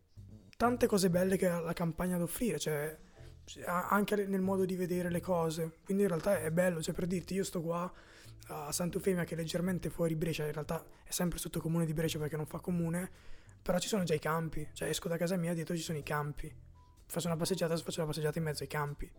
tante 0.57 0.87
cose 0.87 1.09
belle 1.09 1.37
che 1.37 1.47
ha 1.47 1.59
la 1.59 1.73
campagna 1.73 2.15
ad 2.15 2.21
offrire, 2.23 2.59
cioè 2.59 2.97
anche 3.65 4.25
nel 4.27 4.41
modo 4.41 4.65
di 4.65 4.75
vedere 4.75 5.09
le 5.09 5.21
cose. 5.21 5.77
Quindi 5.83 6.03
in 6.03 6.09
realtà 6.09 6.39
è 6.39 6.51
bello, 6.51 6.81
cioè 6.81 6.93
per 6.93 7.07
dirti, 7.07 7.33
io 7.33 7.43
sto 7.43 7.61
qua 7.61 7.91
a 8.49 8.71
Sant'Eufemia 8.71 9.23
che 9.23 9.33
è 9.33 9.37
leggermente 9.37 9.89
fuori 9.89 10.15
Brescia, 10.15 10.45
in 10.45 10.53
realtà 10.53 10.85
è 11.03 11.11
sempre 11.11 11.37
sotto 11.37 11.59
comune 11.59 11.85
di 11.85 11.93
Brescia 11.93 12.17
perché 12.17 12.37
non 12.37 12.45
fa 12.45 12.59
comune, 12.59 13.09
però 13.61 13.77
ci 13.79 13.87
sono 13.87 14.03
già 14.03 14.13
i 14.13 14.19
campi, 14.19 14.67
cioè 14.73 14.89
esco 14.89 15.09
da 15.09 15.17
casa 15.17 15.35
mia, 15.35 15.53
dietro 15.53 15.75
ci 15.75 15.81
sono 15.81 15.97
i 15.97 16.03
campi. 16.03 16.53
Faccio 17.05 17.27
una 17.27 17.37
passeggiata, 17.37 17.75
faccio 17.77 17.99
una 17.99 18.09
passeggiata 18.09 18.37
in 18.37 18.43
mezzo 18.43 18.63
ai 18.63 18.69
campi. 18.69 19.09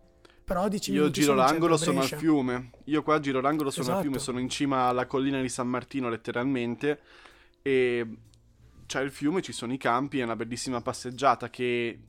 Però 0.43 0.67
dici 0.67 0.91
Io 0.91 1.11
giro 1.11 1.35
l'angolo, 1.35 1.77
sono 1.77 2.01
al 2.01 2.07
fiume. 2.07 2.71
Io 2.85 3.03
qua 3.03 3.19
giro 3.19 3.39
l'angolo, 3.39 3.69
sono 3.69 3.85
al 3.85 3.91
Esatto. 3.91 4.03
fiume, 4.03 4.19
sono 4.19 4.39
in 4.39 4.49
cima 4.49 4.85
alla 4.85 5.05
collina 5.05 5.39
di 5.39 5.49
San 5.49 5.67
Martino 5.67 6.09
letteralmente. 6.09 6.99
E 7.61 8.17
c'è 8.87 9.01
il 9.01 9.11
fiume, 9.11 9.43
ci 9.43 9.51
sono 9.51 9.73
i 9.73 9.77
campi, 9.77 10.19
è 10.19 10.23
una 10.23 10.35
bellissima 10.35 10.81
passeggiata 10.81 11.51
che 11.51 11.99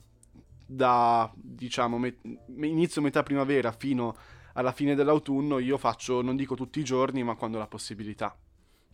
da, 0.73 1.31
diciamo, 1.35 1.97
me- 1.97 2.17
inizio 2.61 3.01
metà 3.01 3.23
primavera 3.23 3.71
fino 3.71 4.15
alla 4.53 4.71
fine 4.71 4.95
dell'autunno 4.95 5.59
io 5.59 5.77
faccio, 5.77 6.21
non 6.21 6.35
dico 6.35 6.55
tutti 6.55 6.79
i 6.79 6.83
giorni, 6.83 7.23
ma 7.23 7.35
quando 7.35 7.57
ho 7.57 7.59
la 7.59 7.67
possibilità. 7.67 8.35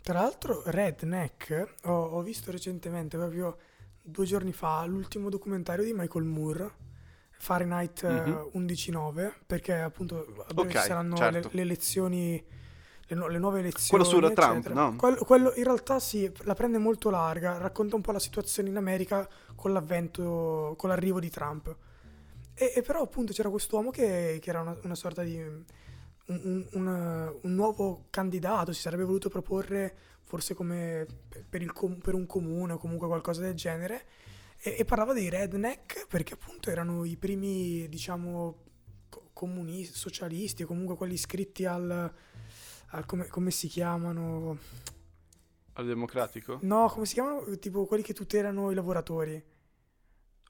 Tra 0.02 0.22
l'altro, 0.22 0.62
Redneck, 0.66 1.76
ho, 1.84 1.92
ho 1.92 2.22
visto 2.22 2.50
recentemente, 2.52 3.18
proprio 3.18 3.58
due 4.02 4.26
giorni 4.26 4.54
fa, 4.54 4.86
l'ultimo 4.86 5.30
documentario 5.30 5.84
di 5.84 5.92
Michael 5.94 6.24
Moore, 6.24 6.72
Fahrenheit 7.38 8.04
eh, 8.04 8.08
Mhm. 8.08 8.40
11.9, 8.54 9.34
perché 9.46 9.74
appunto 9.74 10.46
a 10.48 10.54
breve 10.54 10.72
Ok, 10.72 10.76
ci 10.76 10.84
saranno 10.86 11.18
certo. 11.18 11.30
le, 11.30 11.48
le 11.52 11.62
elezioni, 11.62 12.42
le, 13.08 13.16
nu- 13.16 13.28
le 13.28 13.38
nuove 13.40 13.60
elezioni. 13.60 14.04
Quello 14.04 14.04
su 14.28 14.34
Trump, 14.34 14.68
no? 14.70 14.96
Quello, 14.96 15.18
quello 15.24 15.54
in 15.56 15.64
realtà 15.64 16.00
sì, 16.00 16.32
la 16.44 16.54
prende 16.54 16.78
molto 16.78 17.10
larga, 17.10 17.58
racconta 17.58 17.96
un 17.96 18.02
po' 18.02 18.12
la 18.12 18.20
situazione 18.20 18.70
in 18.70 18.78
America 18.78 19.28
con 19.56 19.72
l'avvento, 19.74 20.76
con 20.78 20.90
l'arrivo 20.90 21.20
di 21.20 21.30
Trump. 21.30 21.76
E, 22.54 22.74
e 22.76 22.82
però 22.82 23.02
appunto 23.02 23.34
c'era 23.34 23.50
quest'uomo 23.50 23.92
che, 23.92 24.40
che 24.42 24.50
era 24.50 24.62
una, 24.62 24.78
una 24.84 24.96
sorta 24.96 25.24
di 25.24 25.40
un, 25.42 25.64
un- 26.28 26.68
un- 26.74 27.36
un 27.42 27.54
nuovo 27.54 28.06
candidato, 28.10 28.74
si 28.74 28.82
sarebbe 28.82 29.04
voluto 29.04 29.30
proporre 29.30 29.96
forse 30.24 30.54
come 30.54 31.06
per, 31.48 31.66
com- 31.72 32.00
per 32.00 32.14
un 32.14 32.26
comune 32.26 32.74
o 32.74 32.78
comunque 32.78 33.08
qualcosa 33.08 33.42
del 33.42 33.54
genere. 33.54 34.06
E, 34.60 34.76
e 34.80 34.86
parlava 34.86 35.14
dei 35.14 35.30
redneck 35.30 36.08
perché 36.08 36.34
appunto 36.34 36.72
erano 36.72 37.06
i 37.06 37.16
primi, 37.16 37.88
diciamo, 37.88 38.58
co- 39.08 39.30
comunisti, 39.32 39.96
socialisti 39.96 40.64
o 40.64 40.68
comunque 40.68 40.96
quelli 40.98 41.14
iscritti 41.14 41.64
al, 41.66 42.12
al 42.92 43.06
come, 43.06 43.28
come 43.28 43.52
si 43.52 43.68
chiamano? 43.68 44.58
Al 45.74 45.86
democratico? 45.86 46.60
No, 46.62 46.88
come 46.90 47.06
si 47.06 47.14
chiamano? 47.14 47.44
Tipo 47.60 47.86
quelli 47.86 48.04
che 48.04 48.14
tutelano 48.14 48.72
i 48.72 48.76
lavoratori. 48.76 49.44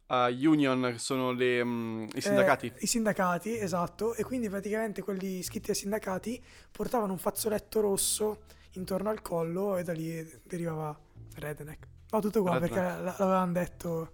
A 0.10 0.28
Union 0.28 0.96
sono 0.98 1.32
le, 1.32 1.64
mm, 1.64 2.08
i 2.16 2.22
sindacati. 2.22 2.68
Eh, 2.68 2.74
I 2.80 2.88
sindacati, 2.88 3.58
esatto. 3.58 4.14
E 4.14 4.24
quindi 4.24 4.48
praticamente 4.50 5.02
quelli 5.02 5.40
iscritti 5.40 5.72
ai 5.72 5.76
sindacati 5.76 6.42
portavano 6.72 7.12
un 7.12 7.20
fazzoletto 7.20 7.82
rosso 7.82 8.44
intorno 8.74 9.10
al 9.10 9.22
collo 9.22 9.76
e 9.76 9.84
da 9.84 9.92
lì 9.92 10.26
derivava 10.44 10.98
redneck. 11.36 11.88
No, 12.12 12.22
tutto 12.22 12.42
qua 12.42 12.54
Redneck. 12.58 12.74
perché 12.74 13.02
l'avevano 13.04 13.52
detto. 13.52 14.12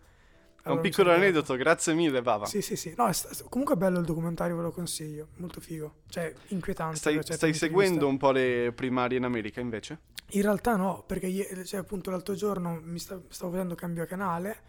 È 0.64 0.70
un 0.70 0.80
piccolo 0.80 1.12
aneddoto, 1.12 1.56
grazie 1.58 1.94
mille, 1.94 2.22
Bava. 2.22 2.46
Sì, 2.46 2.62
sì, 2.62 2.78
sì. 2.78 2.94
No, 2.96 3.08
è 3.08 3.14
comunque 3.50 3.76
è 3.76 3.78
bello 3.78 4.00
il 4.00 4.06
documentario, 4.06 4.56
ve 4.56 4.62
lo 4.62 4.72
consiglio. 4.72 5.28
Molto 5.36 5.60
figo. 5.60 5.96
Cioè, 6.08 6.34
inquietante. 6.48 6.96
Stai, 6.96 7.20
stai 7.22 7.54
seguendo 7.54 8.08
un 8.08 8.18
po' 8.18 8.32
le 8.32 8.72
primarie 8.74 9.18
in 9.18 9.26
America 9.26 9.60
invece? 9.60 10.00
In 10.30 10.42
realtà 10.42 10.78
no, 10.78 11.04
perché 11.06 11.66
cioè, 11.66 11.82
appunto 11.82 12.12
l'altro 12.12 12.34
giorno 12.34 12.80
mi 12.82 12.98
sta- 12.98 13.22
stavo 13.28 13.52
vedendo 13.52 13.76
cambio 13.76 14.06
canale 14.06 14.62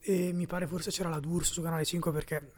e 0.00 0.32
mi 0.32 0.48
pare 0.48 0.66
forse 0.66 0.90
c'era 0.90 1.08
la 1.08 1.20
D'Urso 1.20 1.52
su 1.52 1.62
canale 1.62 1.84
5 1.84 2.10
perché 2.10 2.50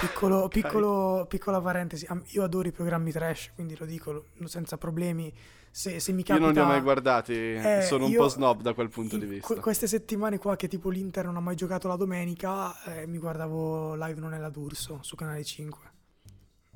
piccolo, 0.00 0.46
piccolo- 0.48 1.26
piccola 1.28 1.60
parentesi, 1.60 2.06
io 2.28 2.44
adoro 2.44 2.68
i 2.68 2.72
programmi 2.72 3.10
trash, 3.10 3.50
quindi 3.56 3.76
lo 3.76 3.84
dico 3.84 4.26
senza 4.44 4.78
problemi. 4.78 5.34
Se, 5.74 6.00
se 6.00 6.12
mi 6.12 6.18
Io 6.18 6.24
capita 6.26 6.44
non 6.44 6.52
li 6.52 6.60
ho 6.60 6.66
mai 6.66 6.80
guardati, 6.82 7.32
Eh, 7.32 7.80
sono 7.88 8.04
un 8.04 8.10
io- 8.10 8.18
po' 8.20 8.28
snob 8.28 8.60
da 8.60 8.74
quel 8.74 8.90
punto 8.90 9.16
di 9.16 9.24
vista. 9.24 9.46
que- 9.46 9.60
queste 9.60 9.86
settimane 9.86 10.36
qua 10.36 10.54
che 10.54 10.68
tipo 10.68 10.90
l'Inter 10.90 11.24
non 11.24 11.36
ha 11.36 11.40
mai 11.40 11.56
giocato 11.56 11.88
la 11.88 11.96
domenica, 11.96 12.74
eh, 12.84 13.06
mi 13.06 13.16
guardavo 13.16 13.94
live 13.94 14.20
non 14.20 14.34
è 14.34 14.38
la 14.38 14.50
D'Urso 14.50 14.98
su 15.00 15.16
canale 15.16 15.42
5. 15.42 15.80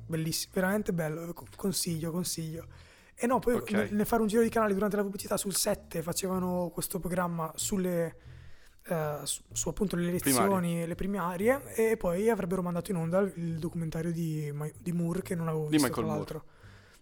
Bellissimo, 0.07 0.53
veramente 0.55 0.93
bello, 0.93 1.31
co- 1.33 1.45
consiglio, 1.55 2.09
consiglio. 2.11 2.65
E 3.13 3.27
no, 3.27 3.37
poi 3.37 3.53
Ok. 3.55 3.71
nel, 3.91 4.05
fare 4.05 4.21
un 4.23 4.27
giro 4.27 4.41
di 4.41 4.49
canali 4.49 4.73
durante 4.73 4.95
la 4.95 5.03
pubblicità 5.03 5.37
sul 5.37 5.53
7 5.55 6.01
facevano 6.01 6.69
questo 6.73 6.99
programma 6.99 7.51
sulle 7.55 8.15
eh, 8.89 9.19
su, 9.23 9.41
su 9.51 9.67
appunto 9.69 9.95
le 9.97 10.07
elezioni, 10.07 10.87
le 10.87 10.95
primarie 10.95 11.73
e 11.75 11.97
poi 11.97 12.29
avrebbero 12.29 12.61
mandato 12.63 12.89
in 12.91 12.97
onda 12.97 13.19
il, 13.19 13.33
il 13.35 13.59
documentario 13.59 14.11
di, 14.13 14.51
di 14.79 14.91
Moore 14.93 15.21
che 15.21 15.35
non 15.35 15.49
avevo 15.49 15.65
Di 15.65 15.71
visto 15.77 15.87
Michael 15.87 16.05
tra 16.05 16.15
Moore. 16.15 16.55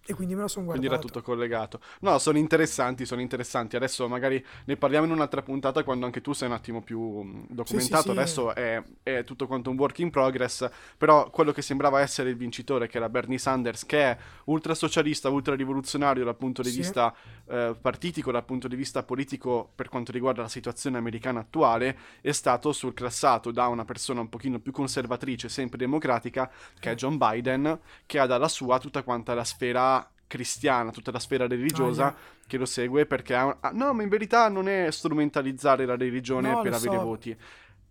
E 0.08 0.14
quindi 0.14 0.36
me 0.36 0.42
lo 0.42 0.48
sono 0.48 0.66
Quindi 0.68 0.86
guardato. 0.88 1.08
era 1.08 1.14
tutto 1.20 1.26
collegato. 1.26 1.80
No, 2.02 2.20
sono 2.20 2.38
interessanti, 2.38 3.06
sono 3.08 3.22
interessanti. 3.22 3.76
Adesso 3.76 4.08
magari 4.08 4.44
ne 4.66 4.78
parliamo 4.78 5.06
in 5.08 5.12
un'altra 5.12 5.42
puntata 5.42 5.84
quando 5.84 6.06
anche 6.06 6.22
tu 6.22 6.32
sei 6.34 6.48
un 6.48 6.54
attimo 6.54 6.84
più 6.84 7.44
documentato. 7.50 8.04
sì. 8.04 8.10
Adesso 8.12 8.54
è, 8.54 8.84
è 9.02 9.24
tutto 9.24 9.48
quanto 9.48 9.72
un 9.72 9.78
work 9.78 9.98
in 10.00 10.12
progress. 10.12 10.70
Però 10.96 11.32
quello 11.32 11.52
che 11.52 11.64
sembrava 11.64 12.02
essere 12.02 12.30
il 12.30 12.36
vincitore, 12.36 12.88
che 12.88 12.98
era 12.98 13.10
Bernie 13.10 13.40
Sanders, 13.40 13.86
che 13.88 14.02
è 14.12 14.18
ultra 14.46 14.76
socialista, 14.76 15.30
ultra 15.30 15.56
rivoluzionario 15.56 16.24
dal 16.24 16.36
punto 16.38 16.62
di 16.62 16.70
Sì. 16.70 16.78
vista 16.78 17.12
eh, 17.48 17.76
partitico, 17.82 18.32
dal 18.32 18.46
punto 18.46 18.68
di 18.68 18.76
vista 18.76 19.02
politico 19.02 19.72
per 19.74 19.90
quanto 19.90 20.12
riguarda 20.12 20.44
la 20.44 20.48
situazione 20.48 20.98
americana 20.98 21.40
attuale, 21.40 21.98
è 22.22 22.32
stato 22.32 22.72
surclassato 22.72 23.50
da 23.52 23.68
una 23.68 23.86
persona 23.86 24.22
un 24.22 24.30
pochino 24.30 24.60
più 24.60 24.72
conservatrice, 24.72 25.50
sempre 25.50 25.78
democratica, 25.80 26.52
che 26.80 26.92
è 26.92 26.96
John 26.96 27.18
Biden, 27.18 27.80
che 28.06 28.20
ha 28.20 28.28
dalla 28.28 28.48
sua 28.48 28.78
tutta 28.80 29.02
quanta 29.02 29.34
la 29.34 29.44
sfera 29.44 29.94
cristiana, 30.28 30.92
tutta 30.92 31.12
la 31.12 31.20
sfera 31.20 31.48
religiosa 31.48 32.08
Ah, 32.08 32.16
che 32.48 32.58
lo 32.58 32.66
segue 32.66 33.06
perché 33.06 33.36
ha- 33.36 33.58
ah, 33.62 33.72
no, 33.74 33.94
ma 33.94 34.04
in 34.04 34.10
verità 34.10 34.50
non 34.50 34.68
è 34.68 34.90
strumentalizzare 34.92 35.86
la 35.86 35.96
religione 35.96 36.52
No, 36.52 36.62
per 36.62 36.74
avere 36.74 36.96
so. 36.98 37.04
voti. 37.04 37.38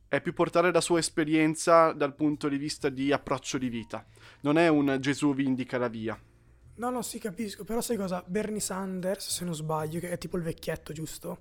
È 0.09 0.21
più 0.21 0.33
portare 0.33 0.71
la 0.73 0.81
sua 0.81 0.99
esperienza 1.01 1.93
dal 1.93 2.15
punto 2.15 2.49
di 2.49 2.57
vista 2.57 2.89
di 2.89 3.13
approccio 3.13 3.59
di 3.59 3.69
vita. 3.69 4.05
Non 4.43 4.59
è 4.59 4.69
un 4.69 4.97
Gesù 5.01 5.35
vi 5.35 5.45
indica 5.45 5.77
la 5.79 5.89
via. 5.89 6.19
No, 6.77 6.91
no, 6.91 7.03
sì, 7.03 7.19
capisco. 7.19 7.65
Però 7.65 7.81
sai 7.81 7.97
cosa? 7.97 8.23
Bernie 8.27 8.61
Sanders, 8.61 9.29
se 9.29 9.45
non 9.45 9.55
sbaglio, 9.55 10.01
che 10.01 10.11
è 10.11 10.19
tipo 10.19 10.37
il 10.37 10.43
vecchietto, 10.43 10.93
giusto? 10.93 11.39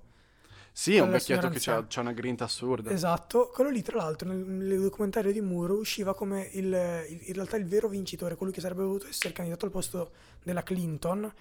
Sì, 0.76 0.96
è 0.96 1.00
un 1.00 1.10
vecchietto 1.10 1.48
che 1.50 1.60
c'ha, 1.60 1.86
c'ha 1.86 2.00
una 2.00 2.12
grinta 2.12 2.42
assurda. 2.44 2.90
Esatto. 2.90 3.48
Quello 3.54 3.70
lì, 3.70 3.80
tra 3.80 3.96
l'altro, 3.96 4.28
nel, 4.28 4.38
nel 4.38 4.80
documentario 4.80 5.30
di 5.30 5.40
Moore 5.40 5.72
usciva 5.74 6.14
come 6.16 6.48
il, 6.54 6.64
il- 6.64 7.20
in 7.28 7.32
realtà 7.32 7.56
il 7.56 7.64
vero 7.64 7.86
vincitore, 7.86 8.34
colui 8.34 8.52
che 8.52 8.60
sarebbe 8.60 8.82
dovuto 8.82 9.06
essere 9.06 9.32
candidato 9.32 9.66
al 9.66 9.70
posto 9.70 10.10
della 10.42 10.64
Clinton. 10.64 11.32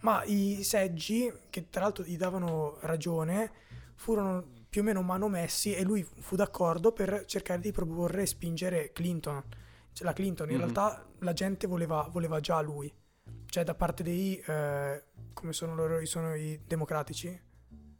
Ma 0.00 0.22
i 0.24 0.62
seggi, 0.62 1.32
che 1.48 1.70
tra 1.70 1.82
l'altro 1.82 2.04
gli 2.04 2.18
davano 2.18 2.76
ragione, 2.80 3.50
furono 3.94 4.44
più 4.68 4.82
o 4.82 4.84
meno 4.84 5.00
manomessi 5.00 5.74
e 5.74 5.82
lui 5.84 6.02
fu 6.02 6.36
d'accordo 6.36 6.92
per 6.92 7.24
cercare 7.26 7.60
di 7.60 7.72
proporre 7.72 8.22
e 8.22 8.26
spingere 8.26 8.92
Clinton. 8.92 9.42
Cioè, 9.94 10.06
la 10.06 10.12
Clinton, 10.12 10.48
in 10.50 10.56
Mhm. 10.56 10.60
realtà 10.60 11.06
la 11.20 11.32
gente 11.32 11.66
voleva, 11.66 12.06
voleva 12.12 12.40
già 12.40 12.60
lui. 12.60 12.92
Cioè, 13.46 13.64
da 13.64 13.74
parte 13.74 14.02
dei... 14.02 14.36
eh, 14.46 15.02
come 15.32 15.52
sono 15.54 15.74
loro? 15.74 16.04
Sono 16.04 16.34
i 16.34 16.60
democratici? 16.66 17.40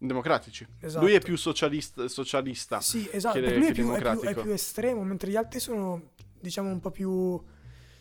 Democratici. 0.06 0.66
Esatto. 0.80 1.04
Lui 1.04 1.14
è 1.14 1.20
più 1.20 1.36
socialista, 1.36 2.08
socialista. 2.08 2.80
Sì, 2.80 3.08
esatto, 3.12 3.40
che- 3.40 3.56
lui 3.56 3.66
è 3.68 3.72
più, 3.72 3.90
è, 3.92 4.00
più, 4.00 4.20
è 4.20 4.34
più 4.34 4.50
estremo, 4.52 5.02
mentre 5.04 5.30
gli 5.30 5.36
altri 5.36 5.60
sono, 5.60 6.10
diciamo, 6.40 6.68
un 6.70 6.80
po' 6.80 6.90
più 6.90 7.40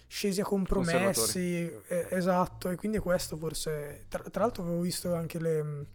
scesi 0.07 0.41
a 0.41 0.43
compromessi. 0.43 1.71
eh, 1.87 2.07
esatto, 2.09 2.69
e 2.69 2.75
quindi 2.75 2.97
questo 2.99 3.37
forse... 3.37 4.05
Tra, 4.09 4.21
tra 4.23 4.41
l'altro 4.43 4.63
avevo 4.63 4.81
visto 4.81 5.13
anche 5.13 5.39
le, 5.39 5.63
mh, 5.63 5.85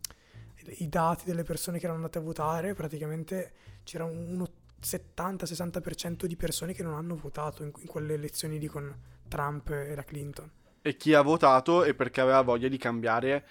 i 0.78 0.88
dati 0.88 1.24
delle 1.26 1.42
persone 1.42 1.78
che 1.78 1.84
erano 1.84 1.98
andate 2.00 2.18
a 2.18 2.22
votare, 2.22 2.72
praticamente 2.74 3.52
c'era 3.84 4.04
un- 4.04 4.26
uno 4.28 4.48
70-60% 4.82 6.24
di 6.26 6.36
persone 6.36 6.72
che 6.72 6.82
non 6.82 6.94
hanno 6.94 7.16
votato 7.16 7.62
in, 7.62 7.72
in 7.78 7.86
quelle 7.86 8.14
elezioni 8.14 8.58
lì 8.58 8.66
con 8.66 8.94
Trump 9.28 9.70
e 9.70 9.94
la 9.94 10.04
Clinton. 10.04 10.50
E 10.82 10.96
chi 10.96 11.14
ha 11.14 11.22
votato 11.22 11.82
è 11.82 11.94
perché 11.94 12.20
aveva 12.20 12.40
voglia 12.42 12.68
di 12.68 12.78
cambiare 12.78 13.44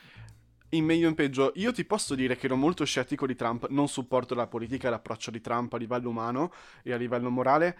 in 0.77 0.85
meglio 0.85 1.05
e 1.05 1.09
in 1.09 1.15
peggio. 1.15 1.51
Io 1.55 1.71
ti 1.71 1.85
posso 1.85 2.15
dire 2.15 2.35
che 2.35 2.45
ero 2.45 2.55
molto 2.55 2.85
scettico 2.85 3.25
di 3.25 3.35
Trump, 3.35 3.67
non 3.69 3.87
supporto 3.87 4.35
la 4.35 4.47
politica 4.47 4.87
e 4.87 4.91
l'approccio 4.91 5.31
di 5.31 5.41
Trump 5.41 5.73
a 5.73 5.77
livello 5.77 6.09
umano 6.09 6.51
e 6.83 6.93
a 6.93 6.97
livello 6.97 7.29
morale, 7.29 7.77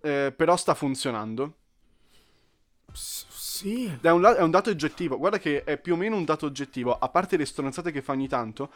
eh, 0.00 0.32
però 0.34 0.56
sta 0.56 0.74
funzionando. 0.74 1.54
S- 2.92 3.26
sì, 3.28 3.98
È 4.00 4.08
un, 4.10 4.22
è 4.22 4.42
un 4.42 4.50
dato 4.50 4.70
oggettivo, 4.70 5.18
guarda 5.18 5.38
che 5.38 5.64
è 5.64 5.78
più 5.78 5.94
o 5.94 5.96
meno 5.96 6.16
un 6.16 6.24
dato 6.24 6.46
oggettivo, 6.46 6.96
a 6.96 7.08
parte 7.08 7.36
le 7.36 7.44
stronzate 7.44 7.90
che 7.90 8.02
fa 8.02 8.12
ogni 8.12 8.28
tanto, 8.28 8.70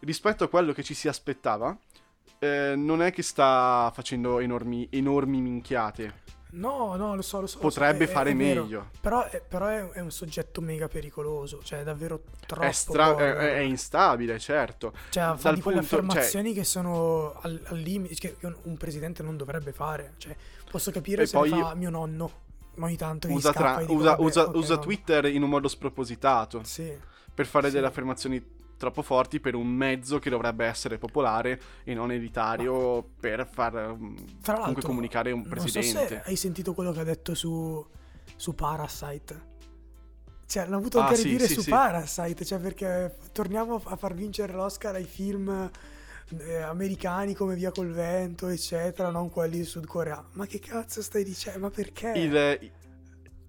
rispetto 0.00 0.44
a 0.44 0.48
quello 0.48 0.72
che 0.72 0.84
ci 0.84 0.94
si 0.94 1.08
aspettava, 1.08 1.76
eh, 2.38 2.74
non 2.76 3.02
è 3.02 3.12
che 3.12 3.22
sta 3.22 3.90
facendo 3.92 4.38
enormi, 4.38 4.86
enormi 4.90 5.40
minchiate. 5.40 6.38
No, 6.52 6.96
no, 6.96 7.14
lo 7.14 7.22
so, 7.22 7.40
lo 7.40 7.46
so. 7.46 7.58
lo 7.62 7.70
so, 7.70 7.80
Potrebbe 7.80 8.04
è- 8.04 8.08
fare 8.08 8.30
è 8.30 8.36
vero. 8.36 8.62
meglio. 8.62 8.90
Però, 9.00 9.24
è, 9.24 9.40
però 9.46 9.66
è, 9.68 10.00
un 10.00 10.10
soggetto 10.10 10.60
mega 10.60 10.88
pericoloso, 10.88 11.60
cioè 11.62 11.80
è 11.80 11.82
davvero 11.84 12.22
troppo... 12.46 12.64
È, 12.66 12.72
stra- 12.72 13.16
è- 13.16 13.58
instabile, 13.60 14.38
certo. 14.38 14.92
Cioè, 15.10 15.34
fa 15.36 15.52
di 15.52 15.60
quelle 15.60 15.78
punto- 15.80 15.96
cioè- 15.96 16.04
affermazioni 16.06 16.52
che 16.52 16.64
sono 16.64 17.34
al, 17.40 17.60
al 17.66 17.78
limite, 17.78 18.14
che 18.14 18.36
un 18.62 18.76
presidente 18.76 19.22
non 19.22 19.36
dovrebbe 19.36 19.72
fare. 19.72 20.14
Cioè, 20.18 20.34
posso 20.70 20.90
capire 20.90 21.22
E 21.22 21.26
se 21.26 21.36
poi- 21.36 21.50
fa 21.50 21.74
mio 21.74 21.90
nonno, 21.90 22.30
ma 22.74 22.86
ogni 22.86 22.96
tanto 22.96 23.28
Usa, 23.30 23.52
tra- 23.52 23.76
dico, 23.80 23.92
usa- 23.92 24.10
vabbè, 24.10 24.22
usa- 24.22 24.48
ok, 24.48 24.54
usa. 24.54 24.78
Twitter 24.78 25.24
in 25.26 25.42
un 25.42 25.50
modo 25.50 25.68
spropositato 25.68 26.62
Sì, 26.64 26.90
per 27.34 27.46
fare 27.46 27.68
Sì. 27.68 27.74
delle 27.74 27.86
affermazioni 27.86 28.58
troppo 28.80 29.02
forti 29.02 29.40
per 29.40 29.54
un 29.54 29.68
mezzo 29.68 30.18
che 30.18 30.30
dovrebbe 30.30 30.64
essere 30.64 30.96
popolare 30.96 31.60
e 31.84 31.92
non 31.92 32.10
elitario 32.10 33.06
per 33.20 33.46
far 33.46 33.74
um, 33.90 34.16
comunque 34.42 34.82
comunicare 34.82 35.32
un 35.32 35.42
non 35.46 35.58
so 35.58 35.70
presidente. 35.72 36.08
se 36.08 36.22
hai 36.24 36.34
sentito 36.36 36.72
quello 36.72 36.90
che 36.90 37.00
ha 37.00 37.04
detto 37.04 37.34
su, 37.34 37.86
su 38.36 38.54
Parasite. 38.54 39.48
Cioè, 40.46 40.62
hanno 40.64 40.78
avuto 40.78 40.98
Ah, 40.98 41.02
anche 41.02 41.14
a 41.14 41.16
sì, 41.18 41.22
ridire 41.24 41.46
sì, 41.46 41.52
su 41.54 41.60
sì. 41.60 41.70
Parasite, 41.70 42.44
cioè 42.46 42.58
perché 42.58 43.16
torniamo 43.32 43.80
a 43.84 43.96
far 43.96 44.14
vincere 44.14 44.54
l'Oscar 44.54 44.94
ai 44.94 45.04
film 45.04 45.70
eh, 46.38 46.56
americani 46.56 47.34
come 47.34 47.54
Via 47.56 47.70
col 47.70 47.90
vento, 47.92 48.48
eccetera, 48.48 49.10
non 49.10 49.28
quelli 49.30 49.62
sudcoreani. 49.62 50.26
Ma 50.32 50.46
che 50.46 50.58
cazzo 50.58 51.02
stai 51.02 51.22
dicendo? 51.22 51.58
Ma 51.60 51.70
perché? 51.70 52.12
Il- 52.16 52.70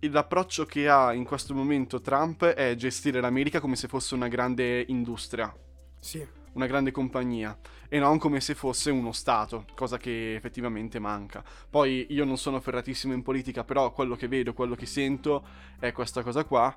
l'approccio 0.10 0.66
che 0.66 0.90
ha 0.90 1.14
in 1.14 1.24
questo 1.24 1.54
momento 1.54 2.02
Trump 2.02 2.44
è 2.44 2.76
gestire 2.76 3.22
l'America 3.22 3.60
come 3.60 3.76
se 3.76 3.88
fosse 3.88 4.16
una 4.16 4.28
grande 4.28 4.84
industria, 4.88 5.54
Sì, 6.00 6.26
una 6.54 6.66
grande 6.66 6.92
compagnia 6.92 7.58
e 7.88 8.00
non 8.00 8.18
come 8.18 8.40
se 8.42 8.56
fosse 8.56 8.90
uno 8.90 9.12
Stato, 9.12 9.66
cosa 9.76 9.98
che 9.98 10.36
effettivamente 10.36 10.98
manca. 11.00 11.44
Poi 11.70 12.08
io 12.10 12.26
non 12.26 12.38
sono 12.38 12.60
ferratissimo 12.60 13.14
in 13.14 13.22
politica, 13.22 13.64
però 13.64 13.92
quello 13.92 14.16
che 14.16 14.28
vedo, 14.28 14.54
quello 14.54 14.76
che 14.76 14.86
sento 14.86 15.46
è 15.80 15.92
questa 15.92 16.24
cosa 16.24 16.44
qua. 16.46 16.76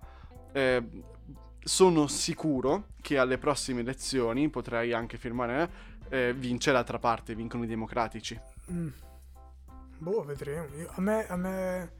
Eh, 0.52 0.82
sono 1.60 2.06
sicuro 2.08 2.88
che 3.00 3.16
alle 3.16 3.38
prossime 3.38 3.80
elezioni, 3.80 4.50
potrei 4.50 4.92
anche 4.92 5.16
firmare, 5.16 5.70
eh, 6.08 6.34
vince 6.34 6.72
l'altra 6.72 6.98
parte, 6.98 7.34
vincono 7.34 7.64
i 7.64 7.68
democratici. 7.68 8.38
Mm. 8.70 8.88
Boh, 9.98 10.24
vedremo. 10.24 10.66
Io- 10.76 10.90
a 10.92 11.00
me, 11.00 11.26
a 11.26 11.36
me, 11.36 11.92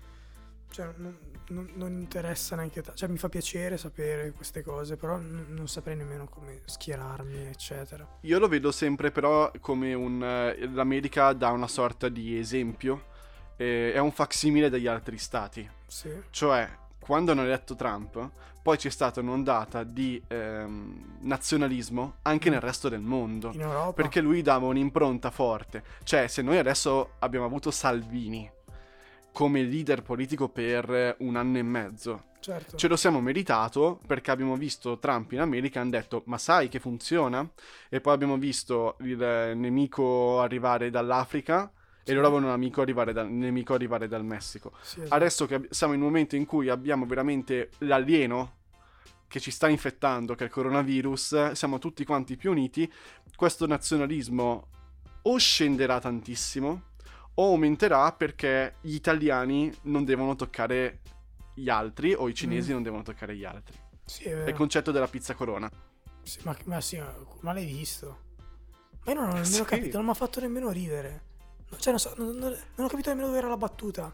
cioè, 0.74 0.92
non, 0.96 1.16
non, 1.50 1.70
non 1.74 1.92
interessa 1.92 2.56
neanche 2.56 2.82
tanto. 2.82 2.98
Cioè, 2.98 3.08
mi 3.08 3.16
fa 3.16 3.28
piacere 3.28 3.78
sapere 3.78 4.32
queste 4.32 4.62
cose, 4.62 4.96
però 4.96 5.18
n- 5.18 5.46
non 5.50 5.68
saprei 5.68 5.94
nemmeno 5.94 6.26
come 6.26 6.62
schierarmi, 6.64 7.46
eccetera. 7.46 8.18
Io 8.22 8.38
lo 8.40 8.48
vedo 8.48 8.72
sempre 8.72 9.12
però 9.12 9.52
come 9.60 9.94
un... 9.94 10.20
eh, 10.20 10.68
l'America 10.72 11.32
dà 11.32 11.50
una 11.50 11.68
sorta 11.68 12.08
di 12.08 12.36
esempio, 12.36 13.04
eh, 13.56 13.92
è 13.92 13.98
un 13.98 14.10
facsimile 14.10 14.68
degli 14.68 14.88
altri 14.88 15.16
stati. 15.16 15.68
Sì. 15.86 16.10
Cioè, 16.30 16.68
quando 16.98 17.30
hanno 17.30 17.44
eletto 17.44 17.76
Trump, 17.76 18.30
poi 18.60 18.76
c'è 18.76 18.90
stata 18.90 19.20
un'ondata 19.20 19.84
di 19.84 20.20
ehm, 20.26 21.18
nazionalismo 21.20 22.16
anche 22.22 22.50
nel 22.50 22.60
resto 22.60 22.88
del 22.88 23.02
mondo. 23.02 23.52
In 23.52 23.60
Europa. 23.60 23.92
Perché 23.92 24.20
lui 24.20 24.42
dava 24.42 24.66
un'impronta 24.66 25.30
forte. 25.30 25.84
Cioè, 26.02 26.26
se 26.26 26.42
noi 26.42 26.58
adesso 26.58 27.12
abbiamo 27.20 27.46
avuto 27.46 27.70
Salvini 27.70 28.50
come 29.34 29.62
leader 29.64 30.02
politico 30.02 30.48
per 30.48 31.16
un 31.18 31.34
anno 31.34 31.58
e 31.58 31.62
mezzo, 31.64 32.26
Certo. 32.38 32.76
ce 32.76 32.86
lo 32.86 32.94
siamo 32.94 33.20
meritato 33.20 33.98
perché 34.06 34.30
abbiamo 34.30 34.54
visto 34.54 34.98
Trump 35.00 35.32
in 35.32 35.40
America 35.40 35.78
e 35.78 35.82
hanno 35.82 35.90
detto 35.90 36.22
ma 36.26 36.38
sai 36.38 36.68
che 36.68 36.78
funziona? 36.78 37.44
E 37.88 38.00
poi 38.00 38.14
abbiamo 38.14 38.36
visto 38.38 38.96
il 39.00 39.16
nemico 39.56 40.40
arrivare 40.40 40.88
dall'Africa 40.90 41.68
Sì. 42.04 42.10
e 42.12 42.14
loro 42.14 42.26
avevano 42.26 42.46
un 42.46 42.52
amico 42.52 42.80
arrivare 42.80 43.12
dal, 43.12 43.28
nemico 43.28 43.74
arrivare 43.74 44.06
dal 44.06 44.24
Messico. 44.24 44.70
Sì, 44.82 45.00
esatto. 45.00 45.14
Adesso 45.16 45.46
che 45.46 45.66
siamo 45.70 45.94
in 45.94 46.00
un 46.00 46.06
momento 46.06 46.36
in 46.36 46.46
cui 46.46 46.68
abbiamo 46.68 47.04
veramente 47.04 47.70
l'alieno 47.78 48.58
che 49.26 49.40
ci 49.40 49.50
sta 49.50 49.66
infettando, 49.68 50.36
che 50.36 50.44
è 50.44 50.46
il 50.46 50.52
coronavirus, 50.52 51.52
siamo 51.52 51.78
tutti 51.80 52.04
quanti 52.04 52.36
più 52.36 52.52
uniti, 52.52 52.88
questo 53.34 53.66
nazionalismo 53.66 54.68
o 55.22 55.38
scenderà 55.38 55.98
tantissimo 55.98 56.82
o 57.34 57.46
aumenterà 57.46 58.12
perché 58.12 58.76
gli 58.80 58.94
italiani 58.94 59.72
non 59.82 60.04
devono 60.04 60.36
toccare 60.36 61.00
gli 61.54 61.68
altri 61.68 62.12
o 62.14 62.28
i 62.28 62.34
cinesi 62.34 62.70
Mm. 62.70 62.74
non 62.74 62.82
devono 62.82 63.02
toccare 63.02 63.36
gli 63.36 63.44
altri. 63.44 63.76
Sì, 64.04 64.24
è 64.24 64.44
È 64.44 64.48
il 64.48 64.54
concetto 64.54 64.90
della 64.92 65.08
pizza 65.08 65.34
corona. 65.34 65.70
Sì, 66.22 66.38
ma, 66.44 66.56
ma 66.64 66.80
sì, 66.80 67.00
ma, 67.40 67.52
l'hai 67.52 67.64
visto? 67.66 68.18
Ma 69.04 69.12
io 69.12 69.20
non 69.20 69.28
ho 69.30 69.32
nemmeno 69.34 69.44
Sì. 69.54 69.62
capito, 69.64 69.96
non 69.96 70.06
mi 70.06 70.12
ha 70.12 70.14
fatto 70.14 70.40
nemmeno 70.40 70.70
ridere. 70.70 71.22
Cioè, 71.76 71.90
non, 71.90 71.98
so, 71.98 72.14
non, 72.16 72.36
non- 72.36 72.56
non 72.76 72.86
ho 72.86 72.88
capito 72.88 73.08
nemmeno 73.10 73.26
dove 73.28 73.38
era 73.38 73.48
la 73.48 73.56
battuta. 73.56 74.12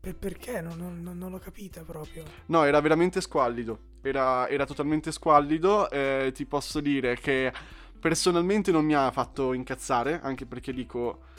Per- 0.00 0.16
perché? 0.16 0.60
Non, 0.60 0.76
non- 0.78 1.00
non- 1.02 1.16
non 1.18 1.30
l'ho 1.30 1.38
capita 1.38 1.82
proprio. 1.82 2.24
No, 2.46 2.64
era 2.64 2.80
veramente 2.80 3.20
squallido. 3.20 3.78
Era, 4.02 4.48
era 4.48 4.64
totalmente 4.66 5.12
squallido. 5.12 5.88
eh, 5.90 6.32
ti 6.34 6.44
posso 6.46 6.80
dire 6.80 7.16
che 7.18 7.52
personalmente 8.00 8.72
non 8.72 8.84
mi 8.84 8.94
ha 8.94 9.10
fatto 9.12 9.52
incazzare, 9.52 10.20
anche 10.22 10.46
perché 10.46 10.72
dico. 10.72 11.30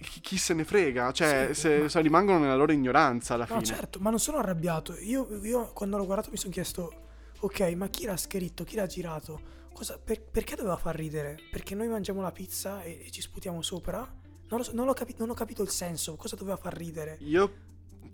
Chi, 0.00 0.20
chi 0.20 0.36
se 0.38 0.54
ne 0.54 0.64
frega? 0.64 1.12
Cioè, 1.12 1.48
Sì, 1.52 1.60
se, 1.60 1.78
ma- 1.78 1.88
se 1.88 2.00
rimangono 2.00 2.38
nella 2.40 2.56
loro 2.56 2.72
ignoranza 2.72 3.34
alla 3.34 3.46
No, 3.46 3.60
fine. 3.60 3.66
certo, 3.66 3.98
ma 4.00 4.10
non 4.10 4.18
sono 4.20 4.38
arrabbiato. 4.38 4.96
Io, 4.98 5.44
io 5.44 5.72
quando 5.72 5.96
l'ho 5.96 6.04
guardato 6.06 6.30
mi 6.30 6.36
sono 6.36 6.52
chiesto, 6.52 6.92
ok, 7.40 7.60
ma 7.74 7.88
chi 7.88 8.04
l'ha 8.06 8.16
scritto? 8.16 8.64
Chi 8.64 8.76
l'ha 8.76 8.86
girato? 8.86 9.40
Cosa, 9.72 9.98
per- 9.98 10.22
perché 10.22 10.54
doveva 10.56 10.76
far 10.76 10.94
ridere? 10.94 11.36
Perché 11.50 11.74
noi 11.74 11.88
mangiamo 11.88 12.20
la 12.22 12.32
pizza 12.32 12.82
e, 12.82 13.02
e 13.06 13.10
ci 13.10 13.20
sputiamo 13.20 13.60
sopra? 13.62 14.06
Non, 14.48 14.62
so, 14.64 14.72
non, 14.74 14.86
l'ho 14.86 14.92
capi- 14.92 15.14
non 15.18 15.30
ho 15.30 15.34
capito 15.34 15.62
il 15.62 15.68
senso. 15.70 16.16
Cosa 16.16 16.36
doveva 16.36 16.56
far 16.56 16.74
ridere? 16.76 17.18
Io 17.22 17.52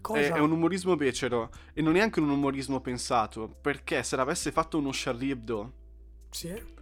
Cosa? 0.01 0.19
è, 0.19 0.33
è 0.33 0.39
un 0.39 0.53
umorismo 0.53 0.97
becero 0.97 1.51
e 1.75 1.83
non 1.83 1.97
è 1.97 2.01
anche 2.01 2.21
un 2.21 2.31
umorismo 2.31 2.81
pensato, 2.81 3.49
perché 3.61 4.03
se 4.03 4.17
l'avesse 4.17 4.53
fatto 4.53 4.79
uno 4.79 4.91
Charlie 4.93 5.33
Hebdo 5.33 5.73
Sì? 6.31 6.75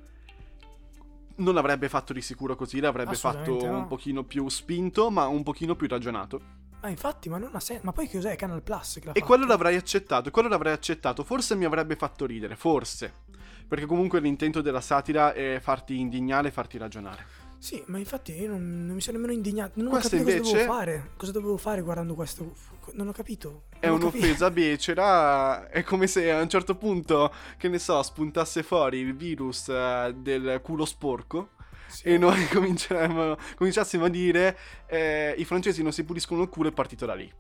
Non 1.37 1.55
l'avrebbe 1.55 1.89
fatto 1.89 2.13
di 2.13 2.21
sicuro 2.21 2.55
così, 2.57 2.81
l'avrebbe 2.81 3.15
fatto 3.15 3.65
no. 3.65 3.79
un 3.79 3.87
pochino 3.87 4.25
più 4.25 4.49
spinto, 4.49 5.11
ma 5.11 5.27
un 5.27 5.43
pochino 5.43 5.75
più 5.75 5.89
ragionato. 5.89 6.41
Ma 6.83 6.89
infatti, 6.91 7.29
ma 7.31 7.39
non 7.39 7.51
ha 7.55 7.61
senso. 7.61 7.83
Ma 7.85 7.93
poi 7.93 8.07
che 8.07 8.19
cos'è? 8.19 8.37
Canal 8.37 8.63
Plus 8.63 8.97
E 8.97 9.01
fatto? 9.01 9.21
quello 9.21 9.47
l'avrei 9.47 9.77
accettato, 9.77 10.31
quello 10.31 10.49
l'avrei 10.49 10.73
accettato. 10.75 11.25
Forse 11.25 11.55
mi 11.57 11.65
avrebbe 11.65 11.97
fatto 11.97 12.27
ridere, 12.27 12.57
forse. 12.57 13.23
Perché 13.67 13.87
comunque 13.87 14.21
l'intento 14.21 14.61
della 14.61 14.83
satira 14.83 15.33
è 15.33 15.59
farti 15.63 15.99
indignare 15.99 16.49
e 16.49 16.51
farti 16.51 16.77
ragionare. 16.77 17.25
Sì, 17.65 17.83
ma 17.87 17.97
infatti 17.97 18.33
io 18.39 18.49
non, 18.51 18.85
non 18.85 18.95
mi 18.95 19.01
sono 19.01 19.17
nemmeno 19.17 19.33
indignato. 19.33 19.81
Non 19.81 19.89
Questo 19.89 20.17
ho 20.17 20.19
capito 20.19 20.43
cosa 20.43 20.53
dovevo 20.53 20.71
fare. 20.71 21.11
Cosa 21.17 21.33
dovevo 21.33 21.57
fare 21.57 21.81
guardando 21.81 22.15
questo? 22.15 22.53
Non 22.93 23.09
ho 23.09 23.13
capito. 23.13 23.63
È 23.79 23.87
Non 23.87 24.03
ho 24.03 24.05
capito. 24.05 24.19
un'offesa 24.19 24.51
becera, 24.51 25.71
è 25.71 25.83
come 25.83 26.07
se 26.07 26.31
a 26.31 26.43
un 26.43 26.49
certo 26.51 26.77
punto, 26.77 27.33
che 27.57 27.69
ne 27.69 27.79
so, 27.79 28.03
spuntasse 28.03 28.63
fuori 28.63 28.99
il 28.99 29.17
virus 29.17 29.71
eh, 29.71 30.13
del 30.15 30.61
culo 30.63 30.85
sporco 30.85 31.53
Sì. 31.87 32.03
e 32.09 32.19
noi 32.19 32.47
cominciassimo 33.57 34.05
a 34.05 34.09
dire 34.11 34.59
eh, 34.85 35.35
i 35.39 35.45
francesi 35.47 35.83
non 35.83 35.93
si 35.93 36.05
puliscono 36.05 36.43
il 36.43 36.51
culo, 36.51 36.69
è 36.69 36.73
partito 36.73 37.07
da 37.07 37.15
lì. 37.15 37.33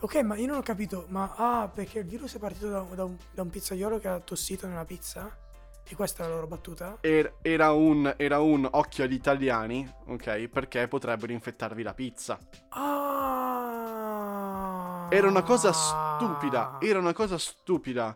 Ok, 0.00 0.16
ma 0.22 0.36
io 0.36 0.48
non 0.48 0.56
ho 0.56 0.62
capito. 0.62 1.06
Ma 1.10 1.34
ah, 1.36 1.68
perché 1.72 2.00
il 2.00 2.04
virus 2.06 2.34
è 2.34 2.40
partito 2.40 2.68
da, 2.68 2.84
da 2.96 3.04
un, 3.04 3.16
da 3.32 3.42
un 3.42 3.50
pizzaiolo 3.50 4.00
che 4.00 4.08
ha 4.08 4.18
tossito 4.18 4.66
nella 4.66 4.84
pizza? 4.84 5.36
E 5.90 5.94
questa 5.96 6.24
è 6.24 6.28
la 6.28 6.34
loro 6.34 6.46
battuta? 6.46 6.98
Er- 7.00 7.36
era, 7.40 7.72
un, 7.72 8.12
era 8.18 8.40
un 8.40 8.68
occhio 8.70 9.04
agli 9.04 9.14
italiani, 9.14 9.90
ok, 10.06 10.48
perché 10.48 10.86
potrebbero 10.86 11.32
infettarvi 11.32 11.82
la 11.82 11.94
pizza. 11.94 12.38
Ah. 12.68 13.06
Era 15.10 15.26
una 15.28 15.42
cosa 15.42 15.72
stupida, 15.72 16.76
era 16.80 16.98
una 16.98 17.14
cosa 17.14 17.38
stupida 17.38 18.14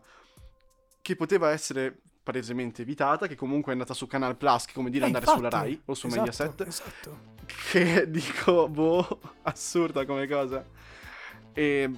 che 1.01 1.17
poteva 1.17 1.51
essere 1.51 1.99
palesemente 2.23 2.83
evitata, 2.83 3.27
che 3.27 3.35
comunque 3.35 3.71
è 3.73 3.75
andata 3.75 3.95
su 3.95 4.07
Canal 4.07 4.37
Plus, 4.37 4.67
che 4.67 4.75
come 4.75 4.91
dire 4.91 5.05
Eh, 5.05 5.07
andare 5.07 5.25
infatti, 5.25 5.41
sulla 5.41 5.59
Rai 5.59 5.81
o 5.87 5.95
su 5.95 6.07
esatto, 6.09 6.21
Mediaset, 6.21 6.61
Esatto. 6.67 7.19
che 7.71 8.05
dico, 8.11 8.69
boh, 8.69 9.21
assurda 9.43 10.05
come 10.05 10.29
cosa. 10.29 10.63
E 11.55 11.91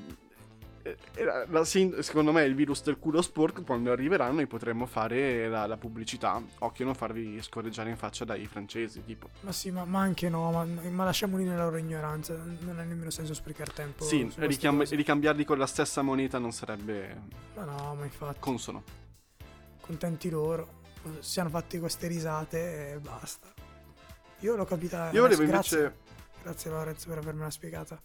eh, 0.85 1.47
la 1.49 1.64
sin- 1.64 2.03
secondo 2.03 2.31
me 2.31 2.44
il 2.44 2.55
virus 2.55 2.83
del 2.83 2.99
culo 2.99 3.23
sporco 3.23 3.62
quando 3.62 3.90
arriverà 3.90 4.31
noi 4.31 4.47
potremmo 4.47 4.85
fare 4.85 5.49
la, 5.49 5.66
la 5.66 5.79
pubblicità 5.79 6.42
occhio 6.59 6.85
non 6.85 6.94
farvi 6.94 7.40
scorreggiare 7.40 7.88
in 7.88 7.97
faccia 7.97 8.27
dai 8.27 8.44
francesi 8.47 9.03
tipo 9.03 9.31
Ma 9.40 9.53
sì, 9.53 9.70
ma, 9.70 9.87
ma 9.87 10.01
anche 10.01 10.29
no, 10.29 10.51
ma, 10.51 10.64
ma 10.64 11.05
lasciamoli 11.05 11.44
nella 11.44 11.64
loro 11.64 11.79
ignoranza. 11.79 12.35
Non 12.35 12.79
ha 12.79 12.83
nemmeno 12.83 13.09
senso 13.09 13.33
sprecare 13.33 13.73
tempo. 13.73 14.05
sì 14.05 14.31
ricam- 14.37 14.87
ricambiarli 14.87 15.44
con 15.44 15.57
la 15.57 15.66
stessa 15.66 16.03
moneta 16.03 16.38
non 16.38 16.53
sarebbe 16.53 17.23
Ma 17.55 17.64
no, 17.64 17.94
ma 17.94 18.05
infatti, 18.05 18.40
consono 18.40 18.83
contenti 19.81 20.29
loro. 20.29 20.83
Si 21.20 21.31
siano 21.33 21.49
fatti 21.51 21.79
queste 21.79 22.07
risate 22.09 22.92
e 22.92 22.99
basta. 22.99 23.49
Io 24.40 24.57
l'ho 24.57 24.64
capita. 24.64 25.11
io 25.12 25.23
volevo 25.23 25.44
grazie, 25.44 25.79
invece 25.79 26.03
Grazie 26.42 26.70
Lorenzo 26.70 27.09
per 27.09 27.18
avermela 27.18 27.51
spiegata. 27.51 27.99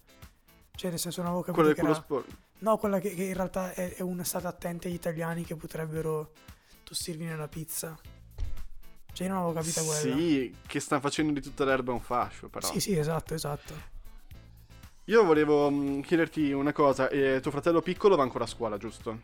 Cioè, 0.72 0.89
nel 0.92 1.00
senso, 1.00 1.22
non 1.22 1.32
avevo 1.32 1.44
capito 1.44 1.63
quello 1.63 1.76
del 1.76 1.84
culo 1.84 1.94
sporco 1.94 2.48
No, 2.60 2.78
quella 2.78 3.00
che, 3.00 3.13
che 3.13 3.24
in 3.24 3.34
realtà 3.34 3.74
è, 3.74 3.95
è 3.95 4.02
una 4.02 4.24
stata 4.24 4.48
attenta 4.50 4.88
agli 4.88 4.93
italiani 4.93 5.43
che 5.45 5.56
potrebbero 5.56 6.32
tossirvi 6.84 7.26
nella 7.26 7.48
pizza. 7.48 7.98
Cioè, 9.12 9.28
io 9.28 9.34
non 9.34 9.43
avevo 9.43 9.60
capita 9.60 9.82
quella. 9.82 10.15
sì 10.17 10.56
che 10.65 10.80
stanno 10.80 11.02
facendo 11.02 11.34
di 11.34 11.41
tutta 11.41 11.65
l'erba 11.65 11.91
un 11.91 12.00
fascio 12.00 12.48
però 12.48 12.67
Sì, 12.72 12.80
sì, 12.80 12.98
esatto, 12.98 13.34
esatto. 13.34 13.74
io 15.06 15.24
volevo 15.26 15.69
mh, 15.69 16.02
chiederti 16.02 16.52
una 16.52 16.72
cosa 16.72 17.10
eh, 17.10 17.39
tuo 17.41 17.52
fratello 17.52 17.82
piccolo 17.82 18.15
va 18.15 18.24
ancora 18.24 18.43
a 18.43 18.48
scuola 18.48 18.78
giusto? 18.78 19.22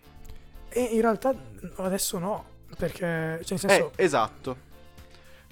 E 0.69 0.81
in 0.81 1.01
realtà 1.01 1.33
adesso 1.77 2.17
no, 2.17 2.45
perché, 2.77 3.39
cioè, 3.43 3.57
nel 3.57 3.59
senso, 3.59 3.91
eh 3.95 4.03
esatto 4.03 4.57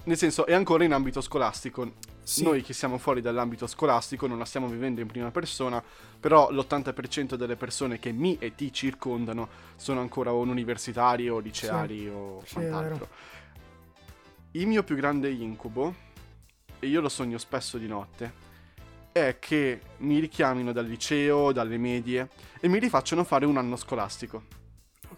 nel 0.04 0.16
senso 0.18 0.44
è 0.46 0.52
ancora 0.52 0.84
in 0.84 0.92
ambito 0.92 1.20
scolastico 1.20 1.92
sì, 2.24 2.42
Noi 2.42 2.62
che 2.62 2.72
siamo 2.72 2.98
fuori 2.98 3.20
dall'ambito 3.20 3.66
scolastico 3.66 4.26
non 4.26 4.38
la 4.38 4.46
stiamo 4.46 4.66
vivendo 4.66 5.00
in 5.00 5.06
prima 5.06 5.30
persona, 5.30 5.82
però 6.18 6.50
l'80% 6.50 7.34
delle 7.34 7.54
persone 7.54 7.98
che 7.98 8.12
mi 8.12 8.36
e 8.38 8.54
ti 8.54 8.72
circondano 8.72 9.48
sono 9.76 10.00
ancora 10.00 10.32
o 10.32 10.38
universitari 10.38 11.28
o 11.28 11.38
liceari 11.38 12.08
o 12.08 12.42
Sì, 12.44 12.56
è 12.56 12.68
quant'altro. 12.68 13.08
Il 14.52 14.66
mio 14.66 14.82
più 14.82 14.96
grande 14.96 15.30
incubo, 15.30 15.94
e 16.80 16.86
io 16.86 17.00
lo 17.00 17.08
sogno 17.08 17.38
spesso 17.38 17.76
di 17.76 17.86
notte, 17.86 18.32
è 19.12 19.36
che 19.38 19.80
mi 19.98 20.18
richiamino 20.18 20.72
dal 20.72 20.86
liceo, 20.86 21.52
dalle 21.52 21.76
medie 21.76 22.30
e 22.58 22.68
mi 22.68 22.78
rifacciano 22.78 23.22
fare 23.22 23.46
un 23.46 23.58
anno 23.58 23.76
scolastico. 23.76 24.63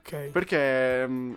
Ok. 0.07 0.31
Perché 0.31 1.07
mh, 1.07 1.37